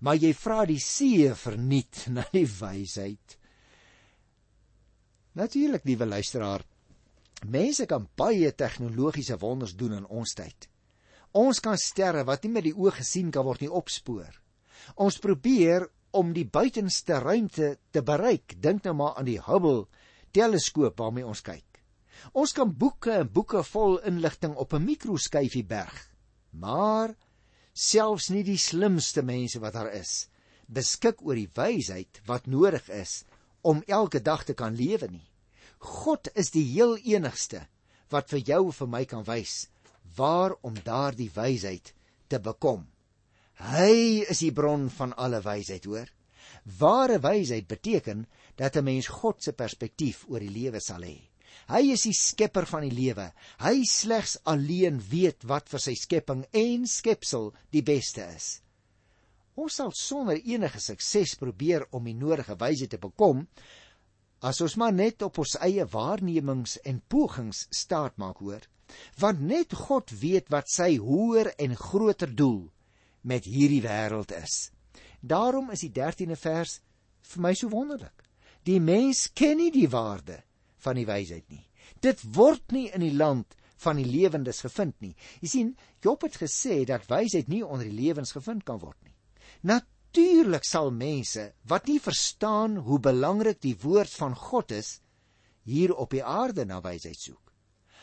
maar 0.00 0.18
jy 0.18 0.32
vra 0.36 0.62
die 0.68 0.80
see 0.82 1.30
verniet 1.34 2.06
na 2.14 2.24
die 2.32 2.46
wysheid 2.46 3.36
natuurlik 5.38 5.86
liewe 5.86 6.06
luisteraar 6.08 6.64
mense 7.46 7.86
kan 7.86 8.08
baie 8.18 8.50
tegnologiese 8.52 9.38
wonders 9.38 9.76
doen 9.78 9.92
in 10.00 10.06
ons 10.10 10.32
tyd. 10.34 10.64
Ons 11.38 11.60
kan 11.62 11.76
sterre 11.78 12.24
wat 12.26 12.42
nie 12.42 12.50
met 12.50 12.64
die 12.66 12.74
oë 12.74 12.96
gesien 12.96 13.28
kan 13.30 13.46
word 13.46 13.62
nie 13.62 13.70
opspoor. 13.70 14.32
Ons 14.98 15.20
probeer 15.22 15.86
om 16.18 16.34
die 16.34 16.46
buitenste 16.46 17.20
ruimte 17.22 17.76
te 17.94 18.02
bereik. 18.02 18.56
Dink 18.62 18.84
nou 18.86 18.94
maar 18.98 19.18
aan 19.18 19.28
die 19.28 19.40
Hubble 19.46 19.86
teleskoop 20.34 20.98
waarmee 20.98 21.26
ons 21.26 21.44
kyk. 21.46 21.64
Ons 22.34 22.52
kan 22.56 22.72
boeke 22.74 23.14
en 23.20 23.30
boeke 23.30 23.62
vol 23.70 23.98
inligting 24.10 24.56
op 24.58 24.74
'n 24.74 24.84
mikroskyfie 24.84 25.64
berg. 25.64 26.10
Maar 26.50 27.14
selfs 27.72 28.28
nie 28.28 28.42
die 28.42 28.58
slimste 28.58 29.22
mense 29.22 29.60
wat 29.60 29.72
daar 29.72 29.92
is, 29.92 30.28
beskik 30.66 31.22
oor 31.22 31.34
die 31.34 31.50
wysheid 31.54 32.20
wat 32.26 32.46
nodig 32.46 32.88
is 32.88 33.24
om 33.62 33.82
elke 33.86 34.20
dag 34.20 34.44
te 34.44 34.54
kan 34.54 34.74
lewe 34.74 35.08
nie. 35.10 35.28
God 35.78 36.28
is 36.34 36.50
die 36.50 36.64
heel 36.64 36.96
enigste 36.96 37.66
wat 38.10 38.30
vir 38.30 38.40
jou 38.40 38.64
en 38.66 38.72
vir 38.72 38.88
my 38.88 39.04
kan 39.04 39.24
wys 39.24 39.68
waar 40.16 40.56
om 40.62 40.74
daardie 40.74 41.30
wysheid 41.34 41.94
te 42.28 42.38
bekom. 42.38 42.86
Hy 43.58 44.22
is 44.30 44.44
die 44.44 44.52
bron 44.54 44.86
van 44.94 45.14
alle 45.18 45.40
wysheid, 45.42 45.84
hoor. 45.90 46.06
Ware 46.78 47.18
wysheid 47.18 47.66
beteken 47.66 48.26
dat 48.56 48.76
'n 48.76 48.84
mens 48.84 49.08
God 49.08 49.42
se 49.42 49.52
perspektief 49.52 50.24
oor 50.28 50.40
die 50.40 50.54
lewe 50.60 50.80
sal 50.80 51.02
hê. 51.02 51.18
Hy 51.68 51.92
is 51.92 52.02
die 52.02 52.14
skepper 52.14 52.66
van 52.66 52.82
die 52.82 52.94
lewe. 52.94 53.32
Hy 53.58 53.84
slegs 53.84 54.38
alleen 54.44 55.00
weet 55.10 55.44
wat 55.44 55.68
vir 55.68 55.80
sy 55.80 55.94
skepping 55.94 56.46
en 56.52 56.86
skepsel 56.86 57.52
die 57.70 57.82
beste 57.82 58.22
is. 58.36 58.60
Ons 59.56 59.74
sal 59.74 59.90
sonder 59.92 60.38
enige 60.38 60.80
sukses 60.80 61.34
probeer 61.34 61.86
om 61.90 62.04
die 62.04 62.14
nodige 62.14 62.54
wysheid 62.54 62.90
te 62.90 62.98
bekom 62.98 63.48
as 64.40 64.60
ons 64.60 64.76
maar 64.78 64.92
net 64.94 65.22
op 65.26 65.38
ons 65.42 65.56
eie 65.66 65.84
waarnemings 65.84 66.76
en 66.86 67.02
pogings 67.10 67.66
staat 67.74 68.18
maak 68.22 68.38
hoor 68.38 68.62
want 69.18 69.40
net 69.42 69.74
God 69.74 70.12
weet 70.20 70.48
wat 70.54 70.70
sy 70.70 70.96
hoër 71.02 71.50
en 71.58 71.74
groter 71.76 72.30
doel 72.30 72.68
met 73.22 73.44
hierdie 73.44 73.82
wêreld 73.82 74.32
is. 74.36 74.70
Daarom 75.20 75.70
is 75.74 75.82
die 75.86 75.92
13de 75.94 76.36
vers 76.38 76.78
vir 77.32 77.42
my 77.42 77.54
so 77.54 77.70
wonderlik. 77.72 78.24
Die 78.64 78.80
mens 78.80 79.28
ken 79.34 79.58
nie 79.58 79.70
die 79.74 79.88
waarde 79.90 80.42
van 80.84 80.98
die 80.98 81.06
wysheid 81.08 81.46
nie. 81.50 81.64
Dit 82.04 82.22
word 82.36 82.74
nie 82.74 82.88
in 82.94 83.02
die 83.02 83.14
land 83.16 83.56
van 83.82 83.98
die 83.98 84.06
lewendes 84.06 84.62
gevind 84.66 84.96
nie. 85.02 85.14
Jy 85.42 85.48
sien 85.48 85.74
Job 86.04 86.24
het 86.26 86.38
gesê 86.40 86.82
dat 86.86 87.08
wysheid 87.10 87.48
nie 87.50 87.64
onder 87.64 87.86
die 87.88 87.96
lewens 87.96 88.34
gevind 88.36 88.64
kan 88.66 88.80
word 88.82 88.98
nie. 89.06 89.14
Natuurlik 89.66 90.66
sal 90.66 90.90
mense 90.94 91.52
wat 91.70 91.88
nie 91.90 92.00
verstaan 92.02 92.78
hoe 92.86 93.00
belangrik 93.02 93.60
die 93.62 93.76
woord 93.82 94.12
van 94.14 94.36
God 94.38 94.74
is 94.74 94.98
hier 95.68 95.94
op 95.94 96.14
die 96.14 96.24
aarde 96.24 96.64
na 96.64 96.80
wysheid 96.84 97.18
soek. 97.18 97.47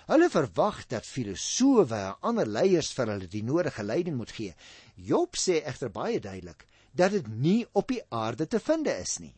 Hulle 0.05 0.29
verwag 0.29 0.83
dat 0.91 1.07
filosowe 1.09 1.97
en 1.97 2.27
ander 2.29 2.47
leiers 2.47 2.91
vir 2.93 3.11
hulle 3.13 3.29
die 3.31 3.43
nodige 3.43 3.83
leiding 3.83 4.17
moet 4.17 4.33
gee. 4.37 4.53
Job 4.95 5.37
sê 5.39 5.61
egter 5.63 5.89
baie 5.89 6.19
duidelik 6.19 6.67
dat 6.93 7.11
dit 7.11 7.27
nie 7.27 7.65
op 7.73 7.89
die 7.91 8.03
aarde 8.09 8.47
te 8.47 8.59
vind 8.59 8.87
is 8.87 9.17
nie. 9.19 9.33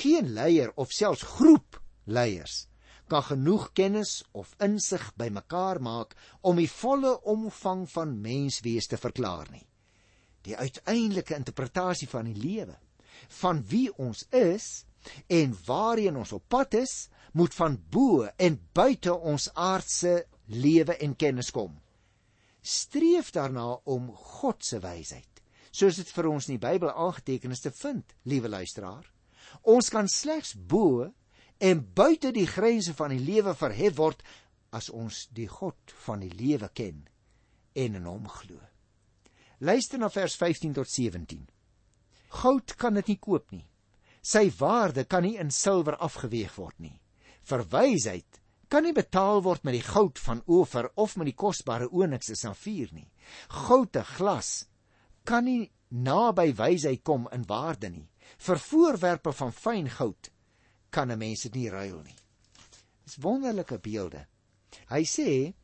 Geen 0.00 0.32
leier 0.34 0.72
of 0.76 0.92
selfs 0.92 1.22
groep 1.36 1.80
leiers 2.04 2.66
kan 3.08 3.24
genoeg 3.24 3.70
kennis 3.72 4.18
of 4.36 4.52
insig 4.64 5.06
bymekaar 5.16 5.80
maak 5.80 6.12
om 6.40 6.60
die 6.60 6.68
volle 6.68 7.14
omvang 7.24 7.86
van 7.90 8.20
menswees 8.20 8.86
te 8.86 9.00
verklaar 9.00 9.48
nie 9.52 9.64
die 10.46 10.56
uiteindelike 10.56 11.36
interpretasie 11.36 12.08
van 12.08 12.28
die 12.30 12.36
lewe 12.38 12.76
van 13.40 13.62
wie 13.70 13.88
ons 13.98 14.24
is 14.34 14.68
en 15.26 15.56
waarheen 15.66 16.20
ons 16.20 16.32
op 16.36 16.44
pad 16.52 16.78
is 16.78 17.08
moet 17.32 17.54
van 17.54 17.76
bo 17.90 18.26
en 18.36 18.58
buite 18.72 19.14
ons 19.14 19.48
aardse 19.54 20.14
lewe 20.46 20.96
en 21.04 21.16
kennis 21.16 21.50
kom 21.54 21.76
streef 22.62 23.30
daarna 23.34 23.66
om 23.84 24.10
God 24.12 24.64
se 24.64 24.80
wysheid 24.84 25.42
soos 25.70 26.00
dit 26.00 26.10
vir 26.16 26.30
ons 26.30 26.48
in 26.48 26.56
die 26.56 26.64
Bybel 26.66 26.90
aangeteken 26.92 27.54
is 27.54 27.64
te 27.64 27.74
vind 27.82 28.16
liewe 28.24 28.48
luisteraar 28.48 29.06
ons 29.62 29.90
kan 29.92 30.08
slegs 30.08 30.54
bo 30.54 31.08
en 31.58 31.84
buite 31.94 32.32
die 32.32 32.48
grense 32.48 32.94
van 32.94 33.14
die 33.14 33.22
lewe 33.24 33.54
verhef 33.58 33.98
word 33.98 34.24
as 34.70 34.90
ons 34.90 35.26
die 35.34 35.48
God 35.48 35.94
van 36.06 36.24
die 36.24 36.34
lewe 36.34 36.68
ken 36.74 37.06
en 37.78 37.96
in 38.00 38.10
hom 38.10 38.28
glo 38.40 38.58
Luister 39.58 39.98
na 39.98 40.06
vers 40.08 40.36
15 40.38 40.72
tot 40.72 40.86
17. 40.86 41.48
Goud 42.28 42.74
kan 42.78 42.94
dit 42.94 43.08
nie 43.10 43.18
koop 43.18 43.50
nie. 43.50 43.64
Sy 44.22 44.44
waarde 44.58 45.02
kan 45.04 45.24
nie 45.26 45.34
in 45.40 45.50
silwer 45.50 45.96
afgeweeg 45.98 46.54
word 46.54 46.76
nie. 46.78 46.94
Vir 47.48 47.64
wysheid 47.72 48.40
kan 48.68 48.84
nie 48.84 48.92
betaal 48.96 49.40
word 49.44 49.64
met 49.64 49.78
die 49.78 49.84
goud 49.86 50.18
van 50.20 50.42
Ofer 50.46 50.90
of 51.00 51.16
met 51.16 51.30
die 51.30 51.38
kosbare 51.42 51.88
oniks 51.88 52.28
en 52.34 52.40
safier 52.40 52.90
nie. 52.92 53.08
Goud 53.66 53.96
en 53.96 54.08
glas 54.16 54.50
kan 55.28 55.46
nie 55.48 55.70
naby 55.88 56.50
wysheid 56.56 57.04
kom 57.04 57.28
in 57.32 57.46
waarde 57.48 57.88
nie. 57.92 58.08
Vir 58.38 58.60
voorwerpe 58.60 59.32
van 59.32 59.52
fyn 59.52 59.88
goud 59.88 60.30
kan 60.90 61.10
'n 61.10 61.18
mens 61.18 61.42
dit 61.42 61.54
nie 61.54 61.70
ruil 61.70 62.02
nie. 62.02 62.18
Dis 63.04 63.16
wonderlike 63.16 63.78
beelde. 63.78 64.26
Hy 64.88 65.02
sê 65.04 65.54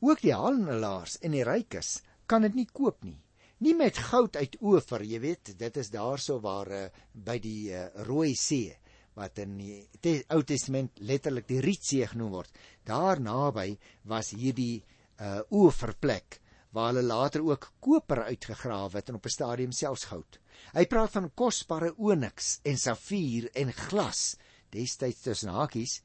ook 0.00 0.20
die 0.20 0.34
handelaars 0.34 1.18
en 1.20 1.32
die 1.32 1.44
rykes 1.44 2.02
kan 2.26 2.42
dit 2.42 2.54
nie 2.54 2.68
koop 2.72 3.04
nie 3.04 3.20
nie 3.58 3.74
met 3.74 3.98
goud 4.10 4.36
uit 4.36 4.56
Ofer, 4.60 5.02
jy 5.02 5.20
weet, 5.20 5.54
dit 5.58 5.76
is 5.76 5.90
daarso 5.90 6.40
waar 6.40 6.68
uh, 6.68 6.86
by 7.12 7.38
die 7.38 7.72
uh, 7.72 7.86
Rooi 8.08 8.34
See 8.34 8.74
wat 9.14 9.38
in 9.42 9.56
die 9.58 9.76
te, 10.02 10.16
Ou 10.34 10.42
Testament 10.46 10.98
letterlik 10.98 11.46
die 11.48 11.60
Rietsee 11.64 12.06
genoem 12.10 12.32
word. 12.34 12.56
Daar 12.86 13.20
naby 13.22 13.76
was 14.10 14.32
hierdie 14.34 14.82
uh, 15.20 15.40
Oferplek 15.50 16.40
waar 16.74 16.90
hulle 16.90 17.06
later 17.06 17.44
ook 17.46 17.68
koper 17.80 18.24
uitgegrawe 18.26 18.98
het 18.98 19.08
en 19.08 19.20
op 19.20 19.26
'n 19.26 19.36
stadium 19.36 19.72
selfs 19.72 20.08
goud. 20.10 20.40
Hy 20.74 20.84
praat 20.86 21.12
van 21.12 21.30
kosbare 21.34 21.94
oniks 21.96 22.58
en 22.64 22.78
safier 22.78 23.50
en 23.54 23.72
glas. 23.72 24.36
Destyds 24.70 25.20
tussen 25.22 25.54
hakies 25.54 26.02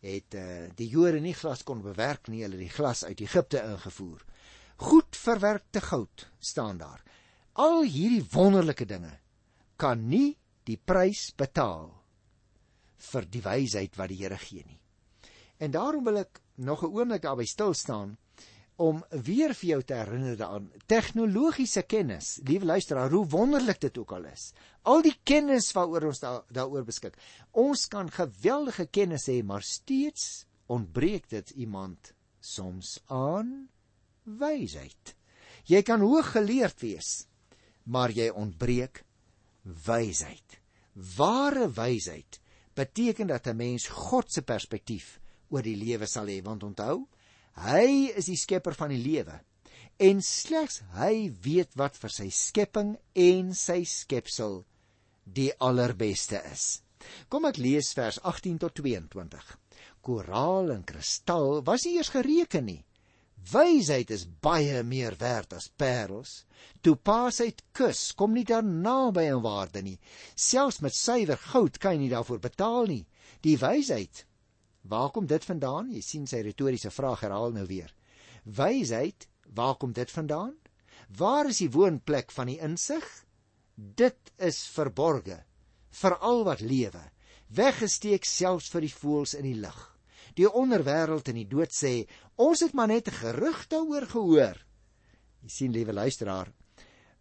het 0.00 0.34
uh, 0.34 0.68
die 0.76 0.88
Jode 0.88 1.20
nie 1.20 1.34
glas 1.34 1.62
kon 1.64 1.82
bewerk 1.82 2.28
nie, 2.28 2.42
hulle 2.42 2.60
het 2.60 2.68
die 2.68 2.76
glas 2.76 3.04
uit 3.04 3.20
Egipte 3.20 3.58
ingevoer 3.58 4.22
goed 4.76 5.16
verwerkte 5.16 5.80
goud 5.80 6.30
staan 6.38 6.78
daar. 6.78 7.02
Al 7.52 7.82
hierdie 7.82 8.24
wonderlike 8.32 8.86
dinge 8.86 9.18
kan 9.76 10.08
nie 10.08 10.36
die 10.66 10.78
prys 10.78 11.30
betaal 11.36 11.92
vir 13.12 13.28
die 13.30 13.42
wysheid 13.44 13.96
wat 14.00 14.12
die 14.12 14.22
Here 14.22 14.38
gee 14.38 14.64
nie. 14.66 14.80
En 15.58 15.70
daarom 15.70 16.04
wil 16.04 16.18
ek 16.24 16.40
nog 16.56 16.82
'n 16.82 16.92
oomblik 16.92 17.22
daarby 17.22 17.44
stil 17.44 17.74
staan 17.74 18.16
om 18.76 19.04
weer 19.10 19.54
vir 19.54 19.68
jou 19.68 19.82
te 19.82 19.94
herinner 19.94 20.36
daaraan 20.36 20.70
tegnologiese 20.90 21.82
kennis. 21.82 22.40
Liewe 22.42 22.64
luisteraar, 22.64 23.10
hoe 23.10 23.26
wonderlik 23.26 23.80
dit 23.80 23.98
ook 23.98 24.12
al 24.12 24.24
is. 24.24 24.52
Al 24.82 25.02
die 25.02 25.14
kennis 25.22 25.72
waaroor 25.72 26.08
ons 26.10 26.20
daar 26.20 26.42
daaroor 26.50 26.84
beskik. 26.84 27.16
Ons 27.52 27.86
kan 27.86 28.10
geweldige 28.10 28.86
kennis 28.86 29.28
hê, 29.30 29.42
maar 29.42 29.62
steeds 29.62 30.46
ontbreek 30.66 31.28
dit 31.30 31.50
iemand 31.50 32.12
soms 32.40 32.98
aan 33.06 33.68
wysheid. 34.24 35.14
Jy 35.64 35.82
kan 35.82 36.00
hoog 36.00 36.32
geleerd 36.34 36.80
wees, 36.80 37.26
maar 37.84 38.10
jy 38.10 38.28
ontbreek 38.30 39.04
wysheid. 39.62 40.60
Ware 41.16 41.70
wysheid 41.70 42.40
beteken 42.74 43.26
dat 43.26 43.46
'n 43.46 43.56
mens 43.56 43.86
God 43.88 44.32
se 44.32 44.42
perspektief 44.42 45.20
oor 45.48 45.62
die 45.62 45.76
lewe 45.76 46.06
sal 46.06 46.26
hê, 46.26 46.42
want 46.42 46.62
onthou, 46.62 47.08
hy 47.54 48.10
is 48.16 48.26
die 48.26 48.36
skepper 48.36 48.74
van 48.74 48.90
die 48.90 49.02
lewe 49.02 49.40
en 49.98 50.22
slegs 50.22 50.80
hy 50.98 51.30
weet 51.42 51.76
wat 51.78 51.96
vir 51.96 52.10
sy 52.10 52.30
skepping 52.30 52.96
en 53.14 53.54
sy 53.54 53.84
skepsel 53.84 54.64
die 55.24 55.52
allerbeste 55.58 56.40
is. 56.50 56.82
Kom 57.28 57.44
ek 57.44 57.60
lees 57.62 57.92
vers 57.94 58.18
18 58.22 58.58
tot 58.58 58.74
22. 58.74 59.58
Koraal 60.02 60.72
en 60.74 60.82
kristal 60.84 61.62
was 61.62 61.84
nie 61.84 61.96
eers 61.96 62.10
gereken 62.10 62.64
nie 62.64 62.82
Wysheid 63.52 64.10
is 64.14 64.24
baie 64.24 64.82
meer 64.86 65.16
werd 65.20 65.52
as 65.52 65.66
parels. 65.68 66.44
Toepaasheid 66.80 67.60
kus 67.76 68.12
kom 68.16 68.32
nie 68.32 68.44
daar 68.48 68.64
naby 68.64 69.26
aan 69.28 69.42
waarde 69.44 69.82
nie. 69.84 69.98
Selfs 70.34 70.80
met 70.80 70.96
suiwer 70.96 71.40
goud 71.50 71.76
kan 71.78 71.96
jy 71.96 72.04
nie 72.04 72.12
daarvoor 72.12 72.40
betaal 72.40 72.88
nie. 72.88 73.04
Die 73.44 73.56
wysheid, 73.60 74.24
waar 74.88 75.10
kom 75.12 75.26
dit 75.28 75.44
vandaan? 75.44 75.90
Jy 75.92 76.00
sien 76.00 76.26
sy 76.30 76.40
retoriese 76.46 76.92
vraag 76.94 77.26
herhaal 77.26 77.52
nou 77.52 77.66
weer. 77.68 77.92
Wysheid, 78.44 79.28
waar 79.52 79.76
kom 79.76 79.92
dit 79.92 80.10
vandaan? 80.10 80.54
Waar 81.18 81.50
is 81.52 81.60
die 81.60 81.72
woonplek 81.74 82.32
van 82.32 82.48
die 82.48 82.60
insig? 82.64 83.04
Dit 83.74 84.32
is 84.38 84.62
verborge 84.72 85.42
vir 85.94 86.16
al 86.26 86.40
wat 86.48 86.62
lewe, 86.64 87.02
weggesteek 87.54 88.24
selfs 88.26 88.72
vir 88.72 88.88
die 88.88 88.94
voëls 88.94 89.36
in 89.38 89.46
die 89.46 89.58
lug 89.60 89.93
die 90.38 90.48
onderwêreld 90.50 91.28
en 91.30 91.38
die 91.38 91.48
dood 91.48 91.72
sê, 91.74 92.06
ons 92.36 92.60
het 92.60 92.74
maar 92.74 92.88
net 92.88 93.08
'n 93.08 93.20
gerug 93.22 93.66
daaroor 93.68 94.06
gehoor. 94.06 94.58
Jy 95.42 95.48
sien, 95.48 95.72
liewe 95.72 95.92
luisteraar, 95.92 96.52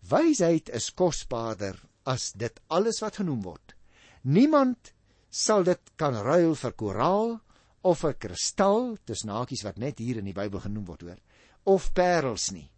wysheid 0.10 0.70
is 0.70 0.94
kosbaarder 0.94 1.80
as 2.06 2.32
dit 2.32 2.60
alles 2.68 3.00
wat 3.00 3.16
genoem 3.16 3.42
word. 3.42 3.76
Niemand 4.24 4.94
sal 5.30 5.64
dit 5.64 5.80
kan 5.96 6.16
ruil 6.16 6.56
vir 6.56 6.72
koraal 6.72 7.40
of 7.84 8.00
vir 8.00 8.14
kristal, 8.14 8.98
dis 9.06 9.26
nakies 9.28 9.64
wat 9.64 9.78
net 9.78 10.00
hier 10.00 10.18
in 10.18 10.26
die 10.26 10.36
Bybel 10.36 10.60
genoem 10.60 10.86
word, 10.86 11.02
hoor, 11.02 11.20
of 11.66 11.92
parels 11.94 12.52
nie. 12.52 12.70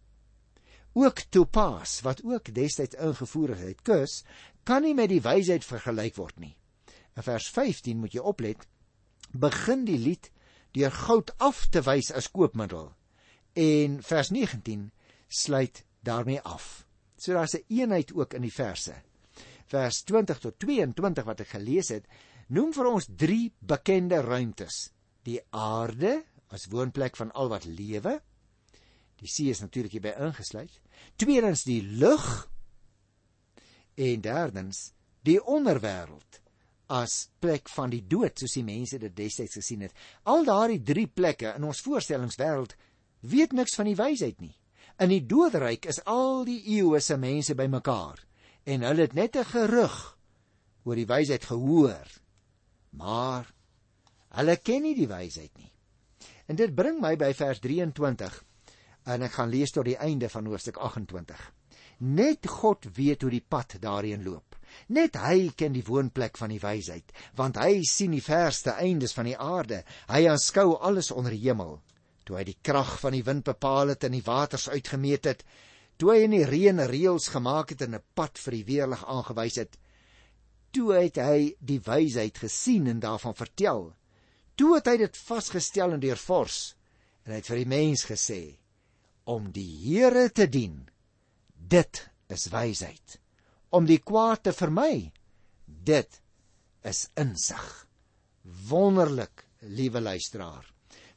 Ook 0.96 1.26
topaas 1.30 2.00
wat 2.02 2.24
ook 2.24 2.54
destyds 2.54 2.96
ingevoer 2.96 3.50
is 3.50 3.60
uit 3.60 3.82
kus, 3.82 4.24
kan 4.64 4.82
nie 4.82 4.94
met 4.94 5.10
die 5.12 5.20
wysheid 5.22 5.64
vergelyk 5.64 6.16
word 6.16 6.40
nie. 6.40 6.56
In 7.16 7.22
vers 7.22 7.48
15 7.52 8.00
moet 8.00 8.16
jy 8.16 8.24
oplet, 8.24 8.66
begin 9.40 9.84
die 9.88 9.98
lied 9.98 10.30
deur 10.76 10.92
goud 10.92 11.32
af 11.40 11.66
te 11.72 11.82
wys 11.86 12.12
as 12.12 12.30
koopmiddel 12.30 12.90
en 13.56 14.00
vers 14.04 14.30
19 14.30 14.90
sluit 15.28 15.84
daarmee 16.04 16.40
af. 16.42 16.86
So 17.16 17.32
daar's 17.32 17.56
'n 17.56 17.64
eenheid 17.68 18.12
ook 18.14 18.34
in 18.34 18.42
die 18.42 18.52
verse. 18.52 18.94
Vers 19.66 20.02
20 20.02 20.38
tot 20.38 20.58
22 20.58 21.24
wat 21.24 21.40
ek 21.40 21.48
gelees 21.48 21.88
het, 21.88 22.06
noem 22.48 22.72
vir 22.72 22.86
ons 22.86 23.08
drie 23.16 23.52
bekende 23.58 24.20
ruimtes: 24.20 24.92
die 25.22 25.40
aarde 25.50 26.24
as 26.48 26.66
woonplek 26.66 27.16
van 27.16 27.32
al 27.32 27.48
wat 27.48 27.64
lewe, 27.64 28.20
Die 29.20 29.28
see 29.30 29.52
is 29.52 29.62
natuurlik 29.64 29.96
hierby 29.96 30.12
ingesluit. 30.20 30.74
Tweedens 31.16 31.64
die 31.64 31.80
lug 31.82 32.26
en 33.96 34.24
derdens 34.24 34.90
die 35.24 35.38
onderwêreld 35.40 36.42
as 36.86 37.28
plek 37.42 37.68
van 37.74 37.90
die 37.90 38.02
dood 38.06 38.38
soos 38.38 38.54
die 38.54 38.64
mense 38.66 38.98
dit 39.02 39.14
destyds 39.16 39.58
gesien 39.58 39.82
het. 39.86 39.94
Al 40.24 40.46
daardie 40.46 40.82
drie 40.82 41.06
plekke 41.06 41.54
in 41.56 41.66
ons 41.66 41.82
voorstellingswêreld 41.82 42.76
weet 43.26 43.52
niks 43.52 43.74
van 43.78 43.90
die 43.90 43.98
wysheid 43.98 44.40
nie. 44.40 44.54
In 45.02 45.10
die 45.12 45.24
doderyk 45.28 45.88
is 45.90 46.00
al 46.06 46.44
die 46.48 46.60
eeue 46.78 47.00
se 47.00 47.18
mense 47.20 47.56
bymekaar 47.58 48.22
en 48.66 48.86
hulle 48.86 49.06
het 49.06 49.14
net 49.14 49.36
'n 49.36 49.44
gerug 49.44 50.16
oor 50.84 50.96
die 50.96 51.06
wysheid 51.06 51.44
gehoor. 51.44 52.08
Maar 52.90 53.52
hulle 54.38 54.56
ken 54.56 54.82
nie 54.82 54.94
die 54.94 55.08
wysheid 55.08 55.52
nie. 55.58 55.72
En 56.46 56.56
dit 56.56 56.74
bring 56.74 57.00
my 57.00 57.16
by 57.16 57.32
vers 57.34 57.60
23 57.60 58.44
en 59.04 59.22
ek 59.22 59.32
gaan 59.32 59.50
lees 59.50 59.70
tot 59.70 59.84
die 59.84 59.98
einde 59.98 60.28
van 60.28 60.46
hoofstuk 60.46 60.76
28. 60.76 61.52
Net 61.98 62.46
God 62.46 62.86
weet 62.94 63.22
hoe 63.22 63.30
die 63.30 63.44
pad 63.48 63.76
daarin 63.80 64.22
loop. 64.22 64.55
Net 64.88 65.16
hy 65.18 65.50
ken 65.56 65.74
die 65.74 65.84
woonplek 65.86 66.38
van 66.38 66.52
die 66.54 66.60
wysheid, 66.62 67.12
want 67.36 67.58
hy 67.60 67.82
sien 67.88 68.14
die 68.14 68.24
verste 68.24 68.76
eindes 68.80 69.14
van 69.16 69.28
die 69.30 69.36
aarde. 69.36 69.82
Hy 70.10 70.26
aanskou 70.30 70.76
alles 70.78 71.10
onder 71.10 71.34
die 71.34 71.42
hemel. 71.42 71.80
Toe 72.26 72.38
hy 72.40 72.44
die 72.48 72.58
krag 72.62 72.96
van 73.02 73.14
die 73.14 73.24
wind 73.26 73.44
bepaal 73.46 73.94
het 73.94 74.04
en 74.06 74.16
die 74.16 74.24
waters 74.26 74.68
uitgemeet 74.68 75.28
het, 75.30 75.44
toe 75.96 76.12
hy 76.12 76.22
in 76.26 76.34
die 76.36 76.46
reën 76.46 76.82
reëls 76.90 77.28
gemaak 77.32 77.72
het 77.72 77.82
en 77.86 77.94
'n 77.94 78.04
pad 78.14 78.38
vir 78.38 78.52
die 78.58 78.66
weerlig 78.70 79.04
aangewys 79.06 79.56
het, 79.62 79.78
toe 80.72 80.92
het 80.92 81.16
hy 81.16 81.54
die 81.60 81.80
wysheid 81.80 82.38
gesien 82.38 82.86
en 82.86 83.00
daarvan 83.00 83.34
vertel. 83.34 83.94
Toe 84.56 84.74
het 84.74 84.86
hy 84.86 84.96
dit 84.96 85.16
vasgestel 85.16 85.92
en 85.92 86.00
deurfors 86.00 86.74
en 87.24 87.32
hy 87.32 87.38
het 87.40 87.48
vir 87.50 87.62
die 87.62 87.72
mens 87.72 88.04
gesê 88.04 88.58
om 89.24 89.50
die 89.52 89.70
Here 89.86 90.28
te 90.30 90.46
dien. 90.46 90.88
Dit 91.56 92.08
is 92.28 92.48
wysheid 92.52 93.20
om 93.76 93.84
die 93.84 94.00
kwaad 94.00 94.46
te 94.46 94.54
vermy. 94.56 95.10
Dit 95.66 96.20
is 96.86 97.06
insig. 97.20 97.64
Wonderlik, 98.70 99.44
liewe 99.60 100.00
luisteraar. 100.00 100.64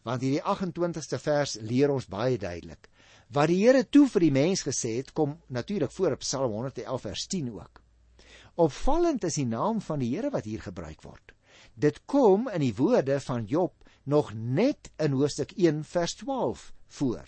Want 0.04 0.24
hierdie 0.26 0.44
28ste 0.44 1.20
vers 1.24 1.56
leer 1.64 1.94
ons 1.94 2.10
baie 2.12 2.40
duidelik. 2.42 2.90
Wat 3.32 3.52
die 3.52 3.62
Here 3.62 3.86
toe 3.86 4.08
vir 4.10 4.26
die 4.26 4.34
mens 4.34 4.66
gesê 4.66 4.98
het, 4.98 5.14
kom 5.14 5.38
natuurlik 5.48 5.94
voor 5.94 6.18
op 6.18 6.26
Psalm 6.26 6.56
111 6.58 7.06
vers 7.06 7.28
10 7.32 7.52
ook. 7.54 7.82
Opvallend 8.60 9.24
is 9.24 9.38
die 9.40 9.48
naam 9.48 9.80
van 9.86 10.02
die 10.02 10.10
Here 10.16 10.32
wat 10.34 10.50
hier 10.50 10.64
gebruik 10.66 11.04
word. 11.06 11.36
Dit 11.80 12.02
kom 12.10 12.50
in 12.52 12.66
die 12.66 12.76
woorde 12.76 13.20
van 13.24 13.46
Job 13.48 13.76
nog 14.04 14.34
net 14.34 14.90
in 14.98 15.16
hoofstuk 15.16 15.54
1 15.56 15.84
vers 15.86 16.18
12 16.24 16.72
voor, 17.00 17.28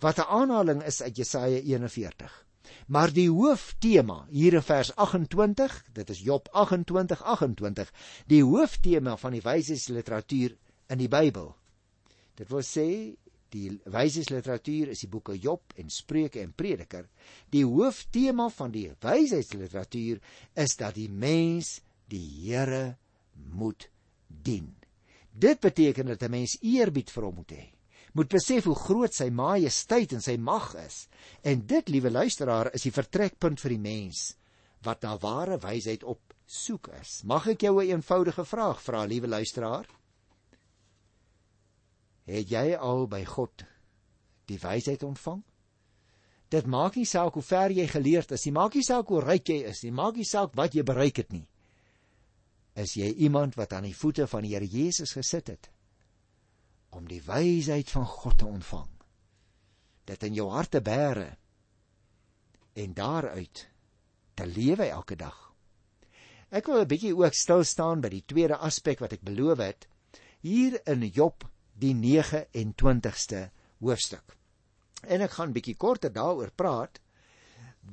wat 0.00 0.18
'n 0.18 0.30
aanhaling 0.40 0.82
is 0.82 1.02
uit 1.02 1.16
Jesaja 1.16 1.60
41. 1.60 2.32
Maar 2.86 3.12
die 3.14 3.28
hooftema 3.30 4.26
hier 4.30 4.54
in 4.58 4.64
vers 4.64 4.92
28, 4.96 5.78
dit 5.92 6.10
is 6.10 6.20
Job 6.26 6.48
28:28, 6.52 7.22
28, 7.22 7.92
die 8.26 8.42
hooftema 8.44 9.16
van 9.16 9.36
die 9.36 9.42
wysheidsliteratuur 9.42 10.56
in 10.92 10.98
die 10.98 11.08
Bybel. 11.08 11.52
Dit 12.38 12.48
wil 12.48 12.64
sê 12.66 12.86
die 13.52 13.68
wysheidsliteratuur 13.84 14.92
is 14.94 15.04
die 15.04 15.10
boeke 15.12 15.36
Job 15.36 15.74
en 15.76 15.90
Spreuke 15.92 16.40
en 16.40 16.54
Prediker. 16.56 17.08
Die 17.52 17.64
hooftema 17.64 18.48
van 18.48 18.72
die 18.72 18.88
wysheidsliteratuur 19.00 20.22
is 20.54 20.76
dat 20.80 20.96
die 20.96 21.10
mens 21.10 21.80
die 22.08 22.24
Here 22.46 22.96
moet 23.52 23.90
dien. 24.28 24.74
Dit 25.32 25.60
beteken 25.60 26.06
dat 26.06 26.22
'n 26.22 26.30
mens 26.30 26.58
eerbied 26.60 27.10
vir 27.10 27.24
hom 27.24 27.34
moet 27.34 27.52
hê 27.52 27.72
moet 28.12 28.28
besef 28.28 28.66
hoe 28.68 28.76
groot 28.76 29.14
sy 29.14 29.30
majesteit 29.32 30.12
en 30.12 30.20
sy 30.20 30.36
mag 30.36 30.74
is. 30.82 31.06
En 31.42 31.64
dit, 31.66 31.88
liewe 31.88 32.10
luisteraar, 32.10 32.72
is 32.76 32.84
die 32.86 32.92
vertrekpunt 32.94 33.60
vir 33.60 33.76
die 33.76 33.82
mens 33.82 34.32
wat 34.82 35.04
na 35.06 35.14
ware 35.22 35.60
wysheid 35.62 36.02
op 36.02 36.32
soek 36.46 36.88
is. 37.00 37.22
Mag 37.24 37.46
ek 37.46 37.62
jou 37.62 37.78
'n 37.78 37.84
een 37.84 37.90
eenvoudige 37.96 38.44
vraag 38.44 38.82
vra, 38.82 39.04
liewe 39.04 39.28
luisteraar? 39.28 39.86
Het 42.26 42.50
jy 42.50 42.76
al 42.76 43.06
by 43.06 43.24
God 43.24 43.64
die 44.46 44.58
wysheid 44.58 45.02
ontvang? 45.02 45.42
Dit 46.48 46.66
maak 46.66 46.96
nie 46.96 47.06
saak 47.06 47.34
hoe 47.34 47.42
ver 47.42 47.70
jy 47.70 47.86
geleerd 47.86 48.30
is 48.30 48.44
nie, 48.44 48.52
maak 48.52 48.74
nie 48.74 48.84
saak 48.84 49.08
hoe 49.08 49.20
ryk 49.20 49.48
jy 49.48 49.62
is 49.64 49.82
nie, 49.82 49.90
maak 49.90 50.16
nie 50.16 50.24
saak 50.24 50.54
wat 50.54 50.74
jy 50.74 50.82
bereik 50.82 51.16
het 51.16 51.32
nie. 51.32 51.48
Is 52.74 52.94
jy 52.94 53.08
iemand 53.24 53.54
wat 53.54 53.72
aan 53.72 53.82
die 53.88 53.96
voete 53.96 54.26
van 54.26 54.42
die 54.42 54.54
Here 54.54 54.66
Jesus 54.66 55.12
gesit 55.12 55.48
het? 55.48 55.70
Om 57.02 57.08
die 57.10 57.22
wysheid 57.26 57.90
van 57.90 58.06
God 58.06 58.38
te 58.38 58.46
ontvang. 58.46 58.90
Dit 60.06 60.22
in 60.22 60.36
jou 60.38 60.48
hart 60.54 60.70
te 60.76 60.80
bære 60.84 61.32
en 62.78 62.94
daaruit 62.94 63.64
te 64.38 64.46
lewe 64.46 64.86
elke 64.86 65.18
dag. 65.18 65.38
Ek 66.50 66.68
wil 66.70 66.82
'n 66.82 66.88
bietjie 66.88 67.16
ook 67.16 67.34
stil 67.34 67.64
staan 67.64 68.00
by 68.00 68.08
die 68.08 68.24
tweede 68.26 68.56
aspek 68.56 69.00
wat 69.00 69.12
ek 69.12 69.24
beloof 69.26 69.58
het 69.58 69.88
hier 70.40 70.78
in 70.86 71.02
Job 71.02 71.44
die 71.74 71.94
29ste 71.94 73.50
hoofstuk. 73.80 74.36
En 75.02 75.20
ek 75.20 75.30
gaan 75.30 75.52
bietjie 75.52 75.76
korter 75.76 76.12
daaroor 76.12 76.50
praat 76.54 77.00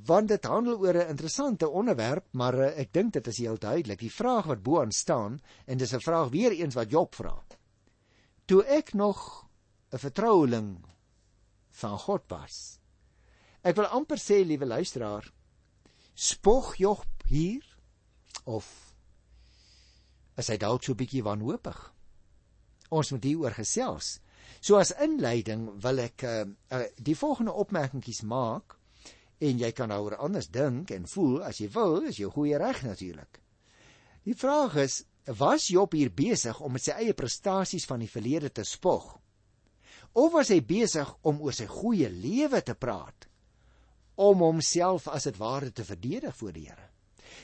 want 0.05 0.27
dit 0.27 0.45
handel 0.45 0.77
oor 0.77 0.93
'n 0.93 1.09
interessante 1.09 1.67
onderwerp, 1.67 2.25
maar 2.31 2.53
eh, 2.53 2.81
ek 2.81 2.93
dink 2.93 3.13
dit 3.13 3.27
is 3.27 3.37
heel 3.37 3.57
duidelik. 3.57 3.99
Die 3.99 4.13
vraag 4.13 4.45
wat 4.45 4.63
bo 4.63 4.81
aan 4.81 4.91
staan 4.91 5.41
en 5.65 5.77
dis 5.77 5.93
'n 5.93 5.99
vraag 5.99 6.29
weer 6.29 6.51
eens 6.51 6.75
wat 6.75 6.91
Job 6.91 7.15
vra 7.15 7.33
toe 8.49 8.63
ek 8.65 8.93
nog 8.97 9.45
'n 9.93 9.97
vertroueling 9.97 10.85
van 11.69 11.97
God 11.99 12.23
was. 12.27 12.79
Ek 13.61 13.75
wil 13.75 13.85
amper 13.85 14.17
sê, 14.17 14.45
liewe 14.45 14.65
luisteraar, 14.65 15.31
spog 16.13 16.75
Job 16.75 17.05
hier 17.25 17.77
of 18.43 18.65
is 20.35 20.47
hy 20.47 20.57
dalk 20.57 20.83
so 20.83 20.91
'n 20.91 20.97
bietjie 20.97 21.23
wanhoopig? 21.23 21.93
Ons 22.89 23.11
moet 23.11 23.23
hieroor 23.23 23.53
gesels. 23.53 24.19
So 24.61 24.77
as 24.77 24.91
inleiding 24.91 25.81
wil 25.81 25.99
ek 25.99 26.23
uh, 26.23 26.45
uh, 26.71 26.83
die 26.97 27.15
volgende 27.15 27.53
opmerkingies 27.53 28.21
maak 28.21 28.79
en 29.37 29.59
jy 29.59 29.71
kan 29.71 29.89
daaroor 29.89 30.15
anders 30.15 30.49
dink 30.49 30.91
en 30.91 31.07
voel 31.07 31.43
as 31.43 31.59
jy 31.59 31.69
wil, 31.69 32.01
is 32.01 32.17
jou 32.17 32.31
goeie 32.31 32.57
reg 32.57 32.81
natuurlik. 32.81 33.41
Die 34.23 34.35
vraag 34.35 34.75
is, 34.75 35.03
was 35.25 35.67
Job 35.67 35.93
hier 35.93 36.11
besig 36.11 36.59
om 36.59 36.71
met 36.71 36.83
sy 36.83 36.91
eie 36.91 37.13
prestasies 37.13 37.85
van 37.85 37.99
die 37.99 38.09
verlede 38.09 38.49
te 38.49 38.63
spog? 38.63 39.17
Of 40.13 40.33
was 40.33 40.49
hy 40.49 40.61
besig 40.65 41.09
om 41.21 41.41
oor 41.41 41.53
sy 41.53 41.67
goeie 41.69 42.09
lewe 42.09 42.61
te 42.65 42.73
praat? 42.73 43.27
Om 44.19 44.41
homself 44.43 45.07
as 45.07 45.29
dit 45.29 45.37
ware 45.37 45.71
te 45.71 45.85
verdedig 45.85 46.35
voor 46.35 46.53
die 46.55 46.65
Here. 46.67 46.89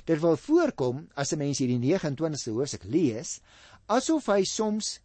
Dit 0.06 0.20
wil 0.20 0.38
voorkom 0.38 1.08
as 1.16 1.32
'n 1.34 1.38
mens 1.38 1.60
hierdie 1.60 1.80
29ste 1.80 2.52
hoofstuk 2.52 2.84
lees, 2.84 3.40
asof 3.88 4.26
hy 4.26 4.44
soms 4.44 5.00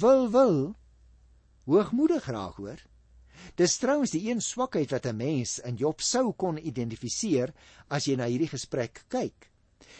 wil 0.00 0.30
wil 0.30 0.74
hoogmoedig 1.64 2.26
raak 2.26 2.56
hoor. 2.56 2.80
Dis 3.56 3.78
trouens 3.78 4.10
die 4.10 4.30
een 4.30 4.40
swakheid 4.40 4.90
wat 4.90 5.06
'n 5.06 5.16
mens 5.16 5.58
in 5.58 5.76
Job 5.76 6.00
sou 6.00 6.32
kon 6.32 6.58
identifiseer 6.58 7.54
as 7.88 8.04
jy 8.04 8.16
na 8.16 8.26
hierdie 8.26 8.48
gesprek 8.48 9.04
kyk. 9.08 9.51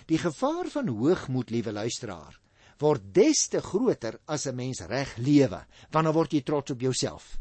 Die 0.07 0.19
gevaar 0.19 0.69
van 0.73 0.89
hoogmoed, 0.89 1.51
liewe 1.51 1.73
luisteraar, 1.73 2.39
word 2.79 3.03
des 3.15 3.47
te 3.49 3.61
groter 3.61 4.19
as 4.27 4.47
'n 4.47 4.57
mens 4.57 4.81
reg 4.81 5.17
lewe, 5.17 5.65
want 5.91 6.05
dan 6.05 6.15
word 6.15 6.33
jy 6.33 6.43
trots 6.43 6.71
op 6.71 6.81
jouself. 6.81 7.39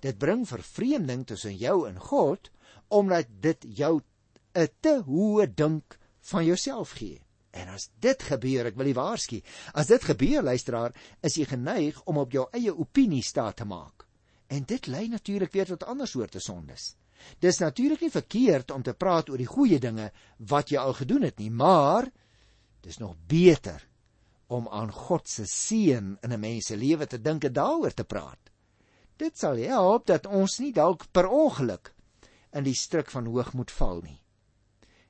Dit 0.00 0.18
bring 0.18 0.48
vervreemding 0.48 1.26
tussen 1.26 1.56
jou 1.56 1.88
en 1.88 1.98
God 1.98 2.50
omdat 2.88 3.26
dit 3.40 3.66
jou 3.76 4.00
'n 4.54 4.68
te 4.80 5.02
hoë 5.06 5.54
dink 5.54 5.98
van 6.20 6.44
jouself 6.44 6.90
gee. 6.90 7.20
En 7.50 7.68
as 7.68 7.88
dit 7.98 8.22
gebeur, 8.22 8.66
ek 8.66 8.76
wil 8.76 8.86
u 8.86 8.94
waarsku, 8.94 9.40
as 9.74 9.86
dit 9.86 10.04
gebeur, 10.04 10.42
luisteraar, 10.42 10.94
is 11.20 11.34
jy 11.34 11.44
geneig 11.44 11.98
om 12.04 12.18
op 12.18 12.32
jou 12.32 12.46
eie 12.52 12.74
opinie 12.76 13.22
staat 13.22 13.56
te 13.56 13.64
maak. 13.64 14.06
En 14.48 14.64
dit 14.66 14.86
lei 14.86 15.08
natuurlik 15.08 15.52
weer 15.52 15.66
tot 15.66 15.84
ander 15.84 16.08
soorte 16.08 16.40
sondes. 16.40 16.94
Dis 17.38 17.58
natuurlik 17.58 18.00
nie 18.00 18.10
verkeerd 18.10 18.70
om 18.70 18.82
te 18.82 18.94
praat 18.94 19.30
oor 19.30 19.38
die 19.38 19.48
goeie 19.48 19.78
dinge 19.78 20.10
wat 20.38 20.70
jy 20.70 20.78
al 20.78 20.94
gedoen 20.94 21.22
het 21.22 21.38
nie, 21.38 21.50
maar 21.50 22.10
dis 22.80 22.98
nog 22.98 23.16
beter 23.26 23.86
om 24.50 24.68
aan 24.68 24.92
God 24.92 25.28
se 25.28 25.46
seën 25.46 26.18
in 26.22 26.32
'n 26.32 26.40
mens 26.40 26.66
se 26.66 26.76
lewe 26.76 27.06
te 27.06 27.20
dink 27.20 27.44
en 27.44 27.52
daaroor 27.52 27.94
te 27.94 28.04
praat. 28.04 28.50
Dit 29.16 29.38
sal 29.38 29.56
help 29.56 30.06
dat 30.06 30.26
ons 30.26 30.58
nie 30.58 30.72
dalk 30.72 31.12
per 31.12 31.28
ongeluk 31.28 31.94
in 32.52 32.64
die 32.64 32.74
struik 32.74 33.10
van 33.10 33.26
hoogmoed 33.26 33.70
val 33.70 34.00
nie. 34.02 34.20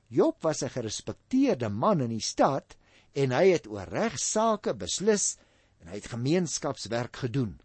Job 0.07 0.41
was 0.43 0.61
'n 0.63 0.69
gerespekteerde 0.69 1.69
man 1.69 2.01
in 2.01 2.09
die 2.09 2.21
stad 2.21 2.75
en 3.13 3.31
hy 3.31 3.51
het 3.51 3.67
oor 3.67 3.87
regsaake 3.87 4.73
beslis 4.73 5.37
en 5.79 5.87
hy 5.87 5.95
het 5.95 6.11
gemeenskapswerk 6.11 7.15
gedoen. 7.15 7.59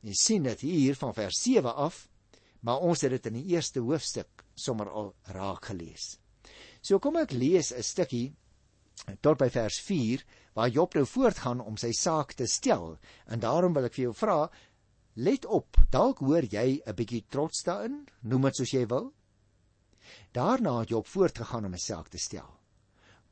Jy 0.00 0.14
sien 0.14 0.42
dit 0.42 0.60
hier 0.60 0.94
van 0.94 1.14
vers 1.14 1.42
7 1.42 1.74
af 1.74 2.08
maar 2.60 2.80
ons 2.80 3.00
het 3.00 3.10
dit 3.10 3.26
in 3.26 3.38
die 3.40 3.54
eerste 3.54 3.80
hoofstuk 3.80 4.44
sommer 4.54 4.90
al 4.90 5.14
raak 5.34 5.70
gelees. 5.70 6.18
So 6.82 6.98
kom 6.98 7.16
ek 7.16 7.32
lees 7.32 7.72
'n 7.72 7.82
stukkie 7.82 8.34
tot 9.20 9.38
by 9.38 9.48
vers 9.48 9.80
4 9.80 10.24
waar 10.54 10.68
Job 10.68 10.94
nou 10.94 11.06
voortgaan 11.06 11.60
om 11.60 11.76
sy 11.76 11.92
saak 11.92 12.32
te 12.32 12.46
stel 12.46 12.98
en 13.26 13.40
daarom 13.40 13.72
wil 13.72 13.84
ek 13.84 13.94
vir 13.94 14.04
jou 14.04 14.14
vra 14.14 14.50
Let 15.18 15.46
op, 15.50 15.74
dalk 15.90 16.20
hoor 16.22 16.44
jy 16.46 16.80
'n 16.86 16.94
bietjie 16.94 17.24
trots 17.26 17.64
daarin, 17.66 18.06
noem 18.22 18.42
dit 18.42 18.56
soos 18.56 18.70
jy 18.70 18.86
wil. 18.86 19.12
Daarna 20.32 20.78
het 20.78 20.88
Job 20.88 21.06
voortgegaan 21.06 21.64
om 21.64 21.72
homself 21.74 22.08
te 22.08 22.18
stel. 22.18 22.60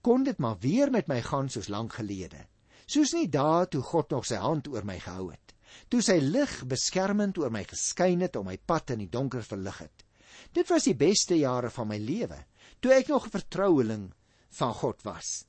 Kon 0.03 0.25
dit 0.25 0.39
maar 0.39 0.59
weer 0.59 0.91
met 0.91 1.07
my 1.07 1.21
gaan 1.23 1.49
soos 1.49 1.69
lank 1.69 1.93
gelede. 1.93 2.49
Soos 2.87 3.12
nie 3.12 3.29
dae 3.29 3.67
toe 3.67 3.83
God 3.83 4.11
nog 4.11 4.27
sy 4.27 4.35
hand 4.35 4.69
oor 4.69 4.85
my 4.85 4.99
gehou 4.99 5.31
het. 5.31 5.46
Toe 5.89 6.03
sy 6.03 6.19
lig 6.21 6.53
beskermend 6.69 7.39
oor 7.39 7.51
my 7.51 7.65
geskyn 7.65 8.21
het 8.21 8.37
om 8.37 8.47
my 8.47 8.57
pad 8.57 8.91
in 8.95 9.05
die 9.05 9.12
donker 9.12 9.43
verlig 9.43 9.79
het. 9.79 10.05
Dit 10.53 10.69
was 10.71 10.85
die 10.89 10.97
beste 10.99 11.37
jare 11.39 11.71
van 11.71 11.89
my 11.89 11.99
lewe, 11.99 12.39
toe 12.81 12.93
ek 12.93 13.09
nog 13.09 13.27
'n 13.27 13.37
vertroueling 13.39 14.12
van 14.59 14.75
God 14.75 15.03
was. 15.03 15.47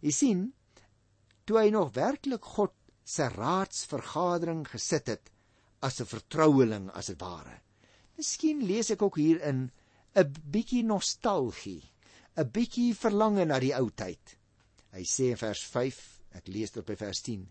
Jy 0.00 0.10
sien, 0.10 0.52
toe 1.44 1.58
hy 1.58 1.70
nog 1.70 1.94
werklik 1.94 2.44
God 2.44 2.74
se 3.04 3.28
raadsvergadering 3.28 4.66
gesit 4.68 5.06
het 5.06 5.30
as 5.80 6.00
'n 6.00 6.06
vertroueling 6.06 6.90
as 6.90 7.06
dit 7.06 7.20
ware. 7.20 7.60
Miskien 8.16 8.62
lees 8.66 8.90
ek 8.90 9.02
ook 9.02 9.16
hier 9.16 9.40
in 9.42 9.70
'n 10.14 10.32
bietjie 10.50 10.84
nostalgie, 10.84 11.82
'n 12.36 12.50
bietjie 12.50 12.94
verlange 12.94 13.44
na 13.44 13.58
die 13.58 13.74
ou 13.74 13.90
tyd. 13.90 14.38
Hy 14.92 15.02
sê 15.02 15.30
in 15.30 15.36
vers 15.36 15.62
5, 15.64 16.22
ek 16.32 16.48
lees 16.48 16.70
tot 16.70 16.86
by 16.86 16.96
vers 16.96 17.20
10. 17.22 17.48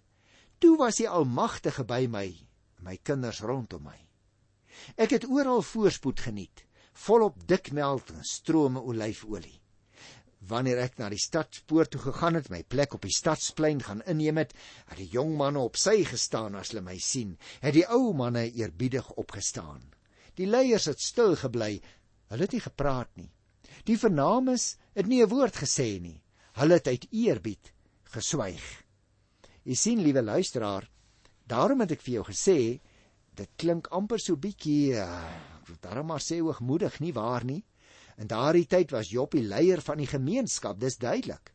Toe 0.62 0.76
was 0.78 1.00
die 1.02 1.10
Almagtige 1.10 1.84
by 1.90 2.06
my, 2.06 2.28
my 2.86 2.98
kinders 3.02 3.42
rondom 3.42 3.88
my. 3.90 3.98
Ek 4.96 5.16
het 5.16 5.26
oral 5.26 5.64
voorspoed 5.66 6.22
geniet, 6.22 6.66
volop 7.06 7.40
dik 7.50 7.72
melk 7.74 8.12
en 8.14 8.22
strome 8.26 8.82
olyfolie. 8.82 9.58
Wanneer 10.50 10.82
ek 10.84 10.98
na 10.98 11.10
die 11.10 11.22
stadspoort 11.22 11.92
toe 11.94 12.02
gegaan 12.02 12.38
het, 12.38 12.50
my 12.54 12.62
plek 12.64 12.94
op 12.98 13.06
die 13.06 13.14
stadsplein 13.14 13.82
gaan 13.86 14.02
inneem 14.10 14.38
het, 14.42 14.54
het 14.90 15.02
die 15.02 15.10
jong 15.14 15.34
manne 15.38 15.62
op 15.62 15.78
sy 15.78 16.02
gestaan 16.06 16.58
as 16.58 16.74
hulle 16.74 16.86
my 16.86 16.98
sien, 17.02 17.36
het 17.62 17.78
die 17.78 17.86
ou 17.86 18.14
manne 18.18 18.48
eerbiedig 18.50 19.10
opgestaan. 19.22 19.84
Die 20.38 20.50
leiers 20.50 20.88
het 20.90 21.02
stil 21.02 21.36
gebly, 21.42 21.76
Hulle 22.32 22.48
het 22.48 22.54
nie 22.56 22.64
gepraat 22.64 23.10
nie. 23.20 23.28
Die 23.84 23.98
vernames 24.00 24.78
het 24.96 25.08
nie 25.08 25.22
'n 25.24 25.30
woord 25.30 25.56
gesê 25.56 26.00
nie. 26.00 26.24
Hulle 26.56 26.80
het 26.80 26.88
uit 26.88 27.08
eerbied 27.12 27.74
geswyg. 28.14 28.81
U 29.64 29.76
sien, 29.76 30.02
liewe 30.02 30.24
luisteraar, 30.26 30.88
daarom 31.46 31.84
het 31.84 31.96
ek 31.98 32.04
vir 32.06 32.16
jou 32.20 32.26
gesê, 32.32 32.58
dit 33.38 33.50
klink 33.62 33.90
amper 33.94 34.22
so 34.22 34.36
bietjie, 34.36 34.98
uh, 34.98 35.78
daarom 35.84 36.10
maar 36.12 36.24
sê 36.24 36.40
hoogmoedig 36.42 37.00
nie 37.04 37.14
waar 37.14 37.46
nie. 37.46 37.62
In 38.18 38.30
daardie 38.30 38.68
tyd 38.70 38.92
was 38.92 39.12
Job 39.14 39.34
die 39.38 39.46
leier 39.46 39.82
van 39.86 40.02
die 40.02 40.10
gemeenskap, 40.10 40.80
dis 40.82 41.00
duidelik. 41.02 41.54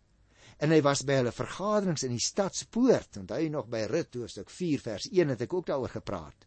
En 0.63 0.73
hy 0.73 0.81
was 0.83 1.03
by 1.05 1.19
hulle 1.21 1.35
vergaderings 1.35 2.07
in 2.07 2.15
die 2.15 2.23
stadspoort, 2.23 3.19
onthou 3.21 3.43
jy 3.43 3.51
nog 3.53 3.69
by 3.71 3.85
Rut 3.91 4.15
hoofstuk 4.17 4.51
4 4.51 4.85
vers 4.87 5.09
1 5.13 5.35
het 5.35 5.45
ek 5.45 5.59
ook 5.59 5.69
daaroor 5.69 5.99
gepraat 5.99 6.47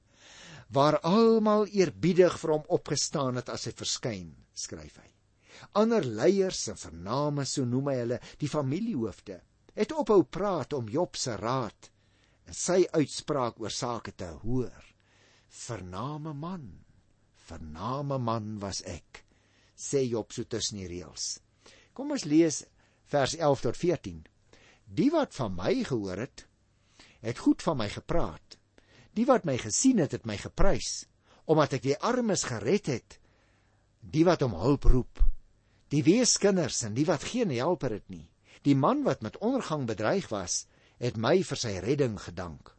waar 0.70 1.00
almal 1.06 1.66
eerbiedig 1.74 2.36
vir 2.42 2.52
hom 2.54 2.66
opgestaan 2.78 3.40
het 3.42 3.50
as 3.50 3.66
hy 3.66 3.74
verskyn, 3.74 4.28
skryf 4.54 5.00
hy. 5.02 5.08
Ander 5.82 6.06
leiers 6.06 6.68
en 6.72 6.78
vername, 6.78 7.46
so 7.46 7.66
noem 7.66 7.90
hy 7.92 7.96
hulle, 8.04 8.20
die 8.40 8.50
familiehoofde, 8.52 9.40
het 9.76 9.94
ophou 9.94 10.24
praat 10.24 10.74
om 10.74 10.90
Job 10.90 11.18
se 11.20 11.36
raad 11.38 11.90
en 12.50 12.58
sy 12.58 12.84
uitspraak 12.92 13.60
oor 13.62 13.74
sake 13.74 14.16
te 14.18 14.30
hoor. 14.44 14.86
Vername 15.50 16.34
man, 16.34 16.66
vername 17.50 18.18
man 18.18 18.58
was 18.62 18.82
ek, 18.86 19.24
sê 19.76 20.06
Job 20.06 20.34
so 20.34 20.46
tussen 20.46 20.82
die 20.82 20.90
reëls. 20.90 21.40
Kom 21.94 22.14
ons 22.16 22.26
lees 22.26 22.64
vers 23.10 23.36
11 23.38 23.66
tot 23.68 23.78
14. 23.78 24.24
Die 24.86 25.10
wat 25.14 25.36
van 25.38 25.54
my 25.58 25.74
gehoor 25.86 26.26
het, 26.26 26.46
het 27.22 27.42
goed 27.44 27.62
van 27.62 27.78
my 27.82 27.90
gepraat 27.92 28.60
Die 29.18 29.26
wat 29.28 29.44
my 29.48 29.58
gesien 29.60 30.00
het, 30.00 30.14
het 30.16 30.28
my 30.30 30.38
geprys, 30.40 31.06
omdat 31.50 31.80
ek 31.80 31.88
die 31.88 31.98
armes 32.06 32.46
gered 32.48 32.88
het, 32.92 33.18
die 34.00 34.24
wat 34.28 34.46
om 34.46 34.54
hulp 34.56 34.86
roep, 34.88 35.22
die 35.92 36.04
weeskinders 36.06 36.84
en 36.88 36.94
die 36.96 37.08
wat 37.10 37.26
geen 37.32 37.52
helper 37.52 37.98
het 37.98 38.06
nie. 38.08 38.28
Die 38.68 38.76
man 38.76 39.04
wat 39.04 39.22
met 39.22 39.38
ondergang 39.38 39.86
bedreig 39.88 40.28
was, 40.30 40.66
het 41.00 41.18
my 41.18 41.40
vir 41.48 41.60
sy 41.60 41.78
redding 41.84 42.18
gedank. 42.20 42.74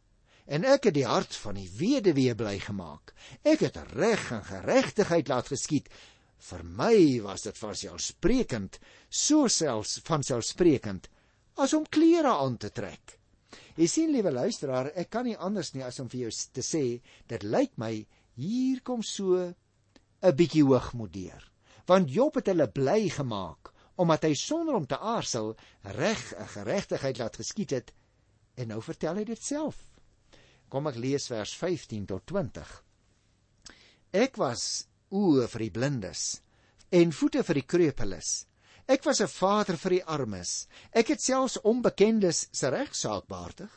En 0.45 0.65
ek 0.67 0.89
het 0.89 0.95
die 0.97 1.07
hart 1.07 1.35
van 1.43 1.57
die 1.57 1.69
weduwee 1.77 2.35
bly 2.37 2.57
gemaak. 2.59 3.13
Ek 3.47 3.63
het 3.65 3.77
reg 3.95 4.27
en 4.35 4.43
geregtigheid 4.45 5.31
laat 5.31 5.49
geskied. 5.53 5.89
Vir 6.41 6.63
my 6.65 7.21
was 7.23 7.45
dit 7.45 7.57
vanselfsprekend, 7.57 8.79
so 9.09 9.47
selfs 9.47 9.99
vanselfsprekend 10.05 11.09
as 11.61 11.73
om 11.77 11.85
klere 11.85 12.33
aan 12.33 12.57
te 12.57 12.71
trek. 12.73 13.17
Jy 13.77 13.87
sien 13.87 14.11
liewe 14.13 14.31
luisteraar, 14.33 14.91
ek 14.95 15.11
kan 15.13 15.25
nie 15.27 15.37
anders 15.37 15.73
nie 15.73 15.83
as 15.85 15.99
om 16.01 16.09
vir 16.11 16.25
jou 16.25 16.31
te 16.55 16.63
sê, 16.65 17.01
dit 17.27 17.43
lyk 17.43 17.77
my 17.77 17.93
hier 18.35 18.81
kom 18.83 19.03
so 19.03 19.37
'n 19.39 20.35
bietjie 20.35 20.65
hoogmoed 20.65 21.13
deur. 21.13 21.43
Want 21.87 22.11
Job 22.11 22.35
het 22.35 22.47
hulle 22.47 22.67
bly 22.67 23.09
gemaak 23.09 23.70
omdat 24.01 24.25
hy 24.25 24.33
sonder 24.37 24.75
om 24.75 24.87
te 24.89 24.97
aarzel 24.97 25.53
reg 25.97 26.21
geregtigheid 26.55 27.19
laat 27.21 27.37
geskied 27.37 27.75
het 27.77 27.91
en 28.57 28.71
nou 28.73 28.81
vertel 28.81 29.21
hy 29.21 29.25
dit 29.29 29.41
self. 29.41 29.77
Kom 30.71 30.87
ek 30.89 30.97
lees 31.03 31.27
vers 31.29 31.53
15 31.59 32.07
tot 32.09 32.25
20. 32.31 32.71
Ek 34.17 34.39
was 34.41 34.87
oë 35.11 35.45
vir 35.51 35.65
die 35.67 35.73
blindes 35.75 36.23
en 36.91 37.13
voete 37.15 37.43
vir 37.47 37.61
die 37.61 37.67
kreupeles. 37.73 38.31
Ek 38.89 39.05
was 39.05 39.21
'n 39.21 39.27
vader 39.27 39.77
vir 39.77 39.91
die 39.97 40.05
armes. 40.05 40.67
Ek 40.91 41.07
het 41.13 41.21
selfs 41.21 41.61
onbekendes 41.61 42.47
se 42.51 42.69
regsaak 42.69 43.27
behartig. 43.27 43.71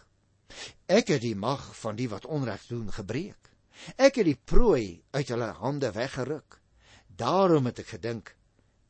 Ek 0.88 1.08
het 1.08 1.20
die 1.20 1.36
mag 1.36 1.76
van 1.76 1.96
die 1.96 2.08
wat 2.08 2.26
onreg 2.26 2.66
doen 2.66 2.90
gebreek. 2.90 3.50
Ek 3.98 4.16
het 4.16 4.24
die 4.26 4.40
prooi 4.44 5.02
uit 5.12 5.28
hulle 5.28 5.52
hande 5.52 5.92
weggeruk. 5.92 6.60
Daarom 7.08 7.66
het 7.66 7.78
ek 7.78 7.86
gedink 7.86 8.34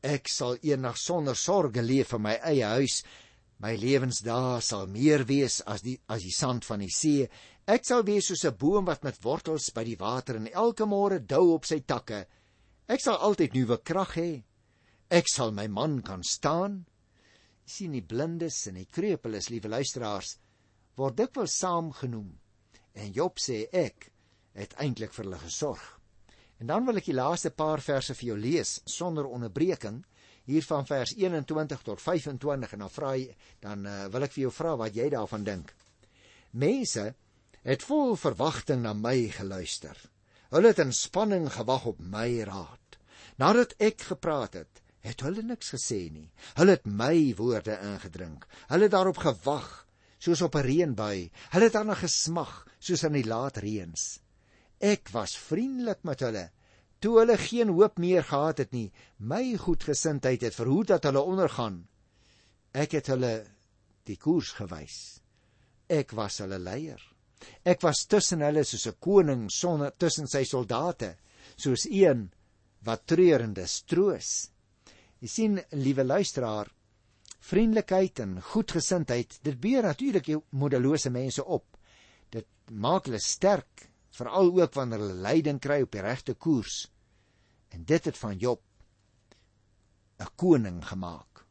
ek 0.05 0.29
sal 0.29 0.59
eendag 0.61 0.99
sonder 1.01 1.37
sorge 1.39 1.83
leef 1.83 2.13
in 2.13 2.23
my 2.27 2.35
eie 2.45 2.69
huis. 2.77 3.01
My 3.65 3.73
lewensdae 3.81 4.61
sal 4.63 4.87
meer 4.93 5.25
wees 5.25 5.63
as 5.67 5.83
die 5.83 5.97
as 6.13 6.23
die 6.27 6.35
sand 6.35 6.67
van 6.69 6.85
die 6.85 6.93
see. 6.93 7.29
Ek 7.65 7.87
sal 7.89 8.05
wees 8.05 8.29
soos 8.29 8.45
'n 8.45 8.59
boom 8.61 8.85
wat 8.85 9.05
met 9.05 9.23
wortels 9.25 9.71
by 9.73 9.85
die 9.85 9.97
water 9.97 10.37
en 10.37 10.49
elke 10.53 10.85
môre 10.85 11.19
dou 11.19 11.55
op 11.55 11.65
sy 11.65 11.81
takke. 11.81 12.27
Ek 12.89 13.01
sal 13.01 13.17
altyd 13.17 13.55
nuwe 13.55 13.79
krag 13.79 14.17
hê. 14.21 14.43
Ek 15.11 15.29
sal 15.29 15.53
my 15.53 15.67
man 15.69 16.03
kan 16.03 16.23
staan. 16.23 16.85
sien 17.67 17.93
die 17.93 18.03
blindes 18.03 18.67
en 18.69 18.75
die 18.75 18.85
krepeles, 18.85 19.49
liewe 19.49 19.71
luisteraars, 19.73 20.37
word 20.97 21.17
dikwels 21.17 21.55
saam 21.57 21.93
genoem. 21.97 22.39
En 22.93 23.13
Job 23.13 23.39
sê 23.41 23.65
ek 23.73 24.11
het 24.53 24.75
eintlik 24.77 25.15
vir 25.17 25.25
hulle 25.25 25.39
gesorg. 25.39 25.85
En 26.59 26.67
dan 26.71 26.87
wil 26.87 27.01
ek 27.01 27.09
die 27.11 27.17
laaste 27.17 27.51
paar 27.51 27.83
verse 27.83 28.15
vir 28.15 28.29
jou 28.29 28.39
lees 28.39 28.81
sonder 28.85 29.27
onderbreking 29.27 30.03
hier 30.45 30.65
van 30.69 30.87
vers 30.87 31.15
21 31.17 31.83
tot 31.83 32.01
25 32.03 32.73
en 32.77 32.85
dan 32.85 32.93
vra 32.93 33.15
jy 33.17 33.35
dan 33.65 33.87
uh, 33.87 34.07
wil 34.13 34.27
ek 34.27 34.35
vir 34.37 34.47
jou 34.47 34.53
vra 34.53 34.75
wat 34.81 34.97
jy 34.97 35.09
daarvan 35.15 35.45
dink. 35.45 35.73
Mense 36.53 37.15
het 37.65 37.85
vol 37.89 38.15
verwagting 38.21 38.85
na 38.85 38.93
my 38.95 39.17
geluister. 39.33 39.97
Hulle 40.53 40.71
het 40.71 40.83
in 40.85 40.93
spanning 40.93 41.49
gewag 41.51 41.87
op 41.95 42.01
my 42.01 42.29
raad. 42.47 42.99
Nadat 43.41 43.75
ek 43.83 44.05
gepraat 44.13 44.55
het, 44.61 44.83
het 45.05 45.25
hulle 45.25 45.43
niks 45.43 45.73
gesê 45.75 46.05
nie. 46.13 46.29
Hulle 46.59 46.77
het 46.77 46.87
my 46.87 47.35
woorde 47.37 47.75
ingedrink. 47.91 48.47
Hulle 48.71 48.87
het 48.87 48.95
daarop 48.95 49.19
gewag 49.25 49.71
soos 50.19 50.41
op 50.43 50.55
'n 50.57 50.65
reënbui. 50.65 51.31
Hulle 51.53 51.65
het 51.65 51.73
daarna 51.73 51.95
gesmag 51.95 52.67
soos 52.79 53.05
aan 53.05 53.13
die 53.13 53.27
laat 53.27 53.57
reëns. 53.57 54.24
Ek 54.85 55.09
was 55.15 55.33
vriendelik 55.41 56.03
met 56.05 56.21
hulle 56.21 56.51
toe 57.05 57.19
hulle 57.19 57.37
geen 57.41 57.69
hoop 57.77 57.99
meer 58.01 58.25
gehad 58.25 58.63
het 58.63 58.71
nie. 58.73 58.89
My 59.19 59.57
goedgesindheid 59.61 60.47
het 60.47 60.57
verhoed 60.57 60.89
dat 60.95 61.05
hulle 61.05 61.21
ondergaan. 61.21 61.83
Ek 62.73 62.97
het 62.97 63.11
hulle 63.13 63.33
die 64.09 64.17
koers 64.21 64.55
gewys. 64.57 64.97
Ek 65.89 66.15
was 66.17 66.41
hulle 66.41 66.57
leier. 66.61 67.01
Ek 67.65 67.85
was 67.85 68.07
tussen 68.09 68.41
hulle 68.41 68.65
soos 68.65 68.87
'n 68.89 68.97
koning 69.01 69.51
sonder 69.51 69.93
tussen 69.93 70.27
sy 70.27 70.45
soldate, 70.45 71.17
soos 71.57 71.85
een 71.85 72.31
wat 72.85 73.07
treurendes 73.07 73.83
troos. 73.85 74.51
Jy 75.21 75.29
sien, 75.29 75.61
liewe 75.73 76.05
luisteraar, 76.05 76.69
vriendelikheid 77.41 78.21
en 78.21 78.41
goedgesindheid, 78.41 79.39
dit 79.43 79.61
beer 79.61 79.83
natuurlik 79.83 80.27
jou 80.27 80.43
moedelose 80.51 81.11
mense 81.11 81.45
op. 81.45 81.77
Dit 82.31 82.47
maak 82.71 83.05
hulle 83.05 83.21
sterk, 83.21 83.91
veral 84.15 84.53
ook 84.55 84.75
wanneer 84.79 85.03
hulle 85.03 85.23
lyding 85.27 85.61
kry 85.61 85.81
op 85.83 85.93
die 85.95 86.05
regte 86.05 86.35
koers. 86.35 86.85
En 87.75 87.85
dit 87.85 88.05
het 88.05 88.19
van 88.19 88.39
Job 88.39 88.63
'n 90.21 90.31
koning 90.37 90.85
gemaak 90.87 91.45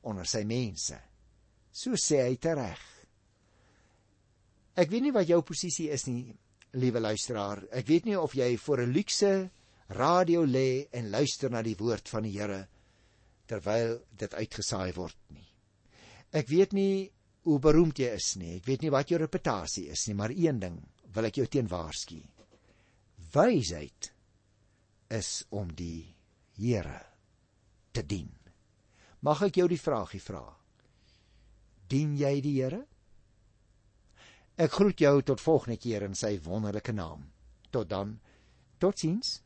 onder 0.00 0.26
sy 0.26 0.44
mense. 0.44 0.98
So 1.72 1.90
sê 1.98 2.22
hy 2.28 2.36
tereg. 2.36 2.80
Ek 4.74 4.90
weet 4.90 5.02
nie 5.02 5.12
wat 5.12 5.28
jou 5.28 5.42
posisie 5.42 5.90
is 5.90 6.06
nie, 6.06 6.36
liewe 6.78 7.00
luisteraar. 7.00 7.64
Ek 7.72 7.86
weet 7.86 8.04
nie 8.04 8.18
of 8.18 8.34
jy 8.34 8.56
voor 8.56 8.82
'n 8.82 8.92
luukse 8.92 9.50
radio 9.88 10.44
lê 10.44 10.86
en 10.92 11.10
luister 11.10 11.50
na 11.50 11.62
die 11.62 11.76
woord 11.76 12.08
van 12.08 12.22
die 12.22 12.38
Here 12.38 12.68
terwyl 13.46 13.98
dit 14.10 14.34
uitgesaai 14.34 14.92
word 14.92 15.16
nie. 15.30 15.48
Ek 16.32 16.48
weet 16.48 16.72
nie 16.72 17.10
hoe 17.42 17.58
beroemd 17.58 17.98
jy 17.98 18.12
is 18.14 18.36
nie. 18.36 18.56
Ek 18.56 18.66
weet 18.66 18.82
nie 18.82 18.90
wat 18.90 19.08
jou 19.08 19.18
reputasie 19.18 19.88
is 19.88 20.06
nie, 20.06 20.14
maar 20.14 20.30
een 20.30 20.60
ding 20.60 20.78
wil 21.18 21.26
ek 21.26 21.40
jou 21.40 21.48
teen 21.50 21.66
waarsku. 21.68 22.20
wysheid 23.34 24.12
is 25.10 25.44
om 25.50 25.68
die 25.74 26.14
Here 26.58 27.00
te 27.92 28.02
dien. 28.02 28.30
Mag 29.22 29.42
ek 29.46 29.60
jou 29.60 29.68
die 29.70 29.78
vraagie 29.78 30.20
vra? 30.22 30.42
Dien 31.86 32.16
jy 32.18 32.32
die 32.42 32.54
Here? 32.56 32.80
Ek 34.58 34.74
groet 34.74 34.98
jou 34.98 35.22
tot 35.22 35.42
volgende 35.42 35.78
keer 35.78 36.02
in 36.06 36.16
sy 36.18 36.32
wonderlike 36.42 36.92
naam. 36.92 37.28
Tot 37.70 37.88
dan. 37.90 38.16
Totsiens. 38.78 39.38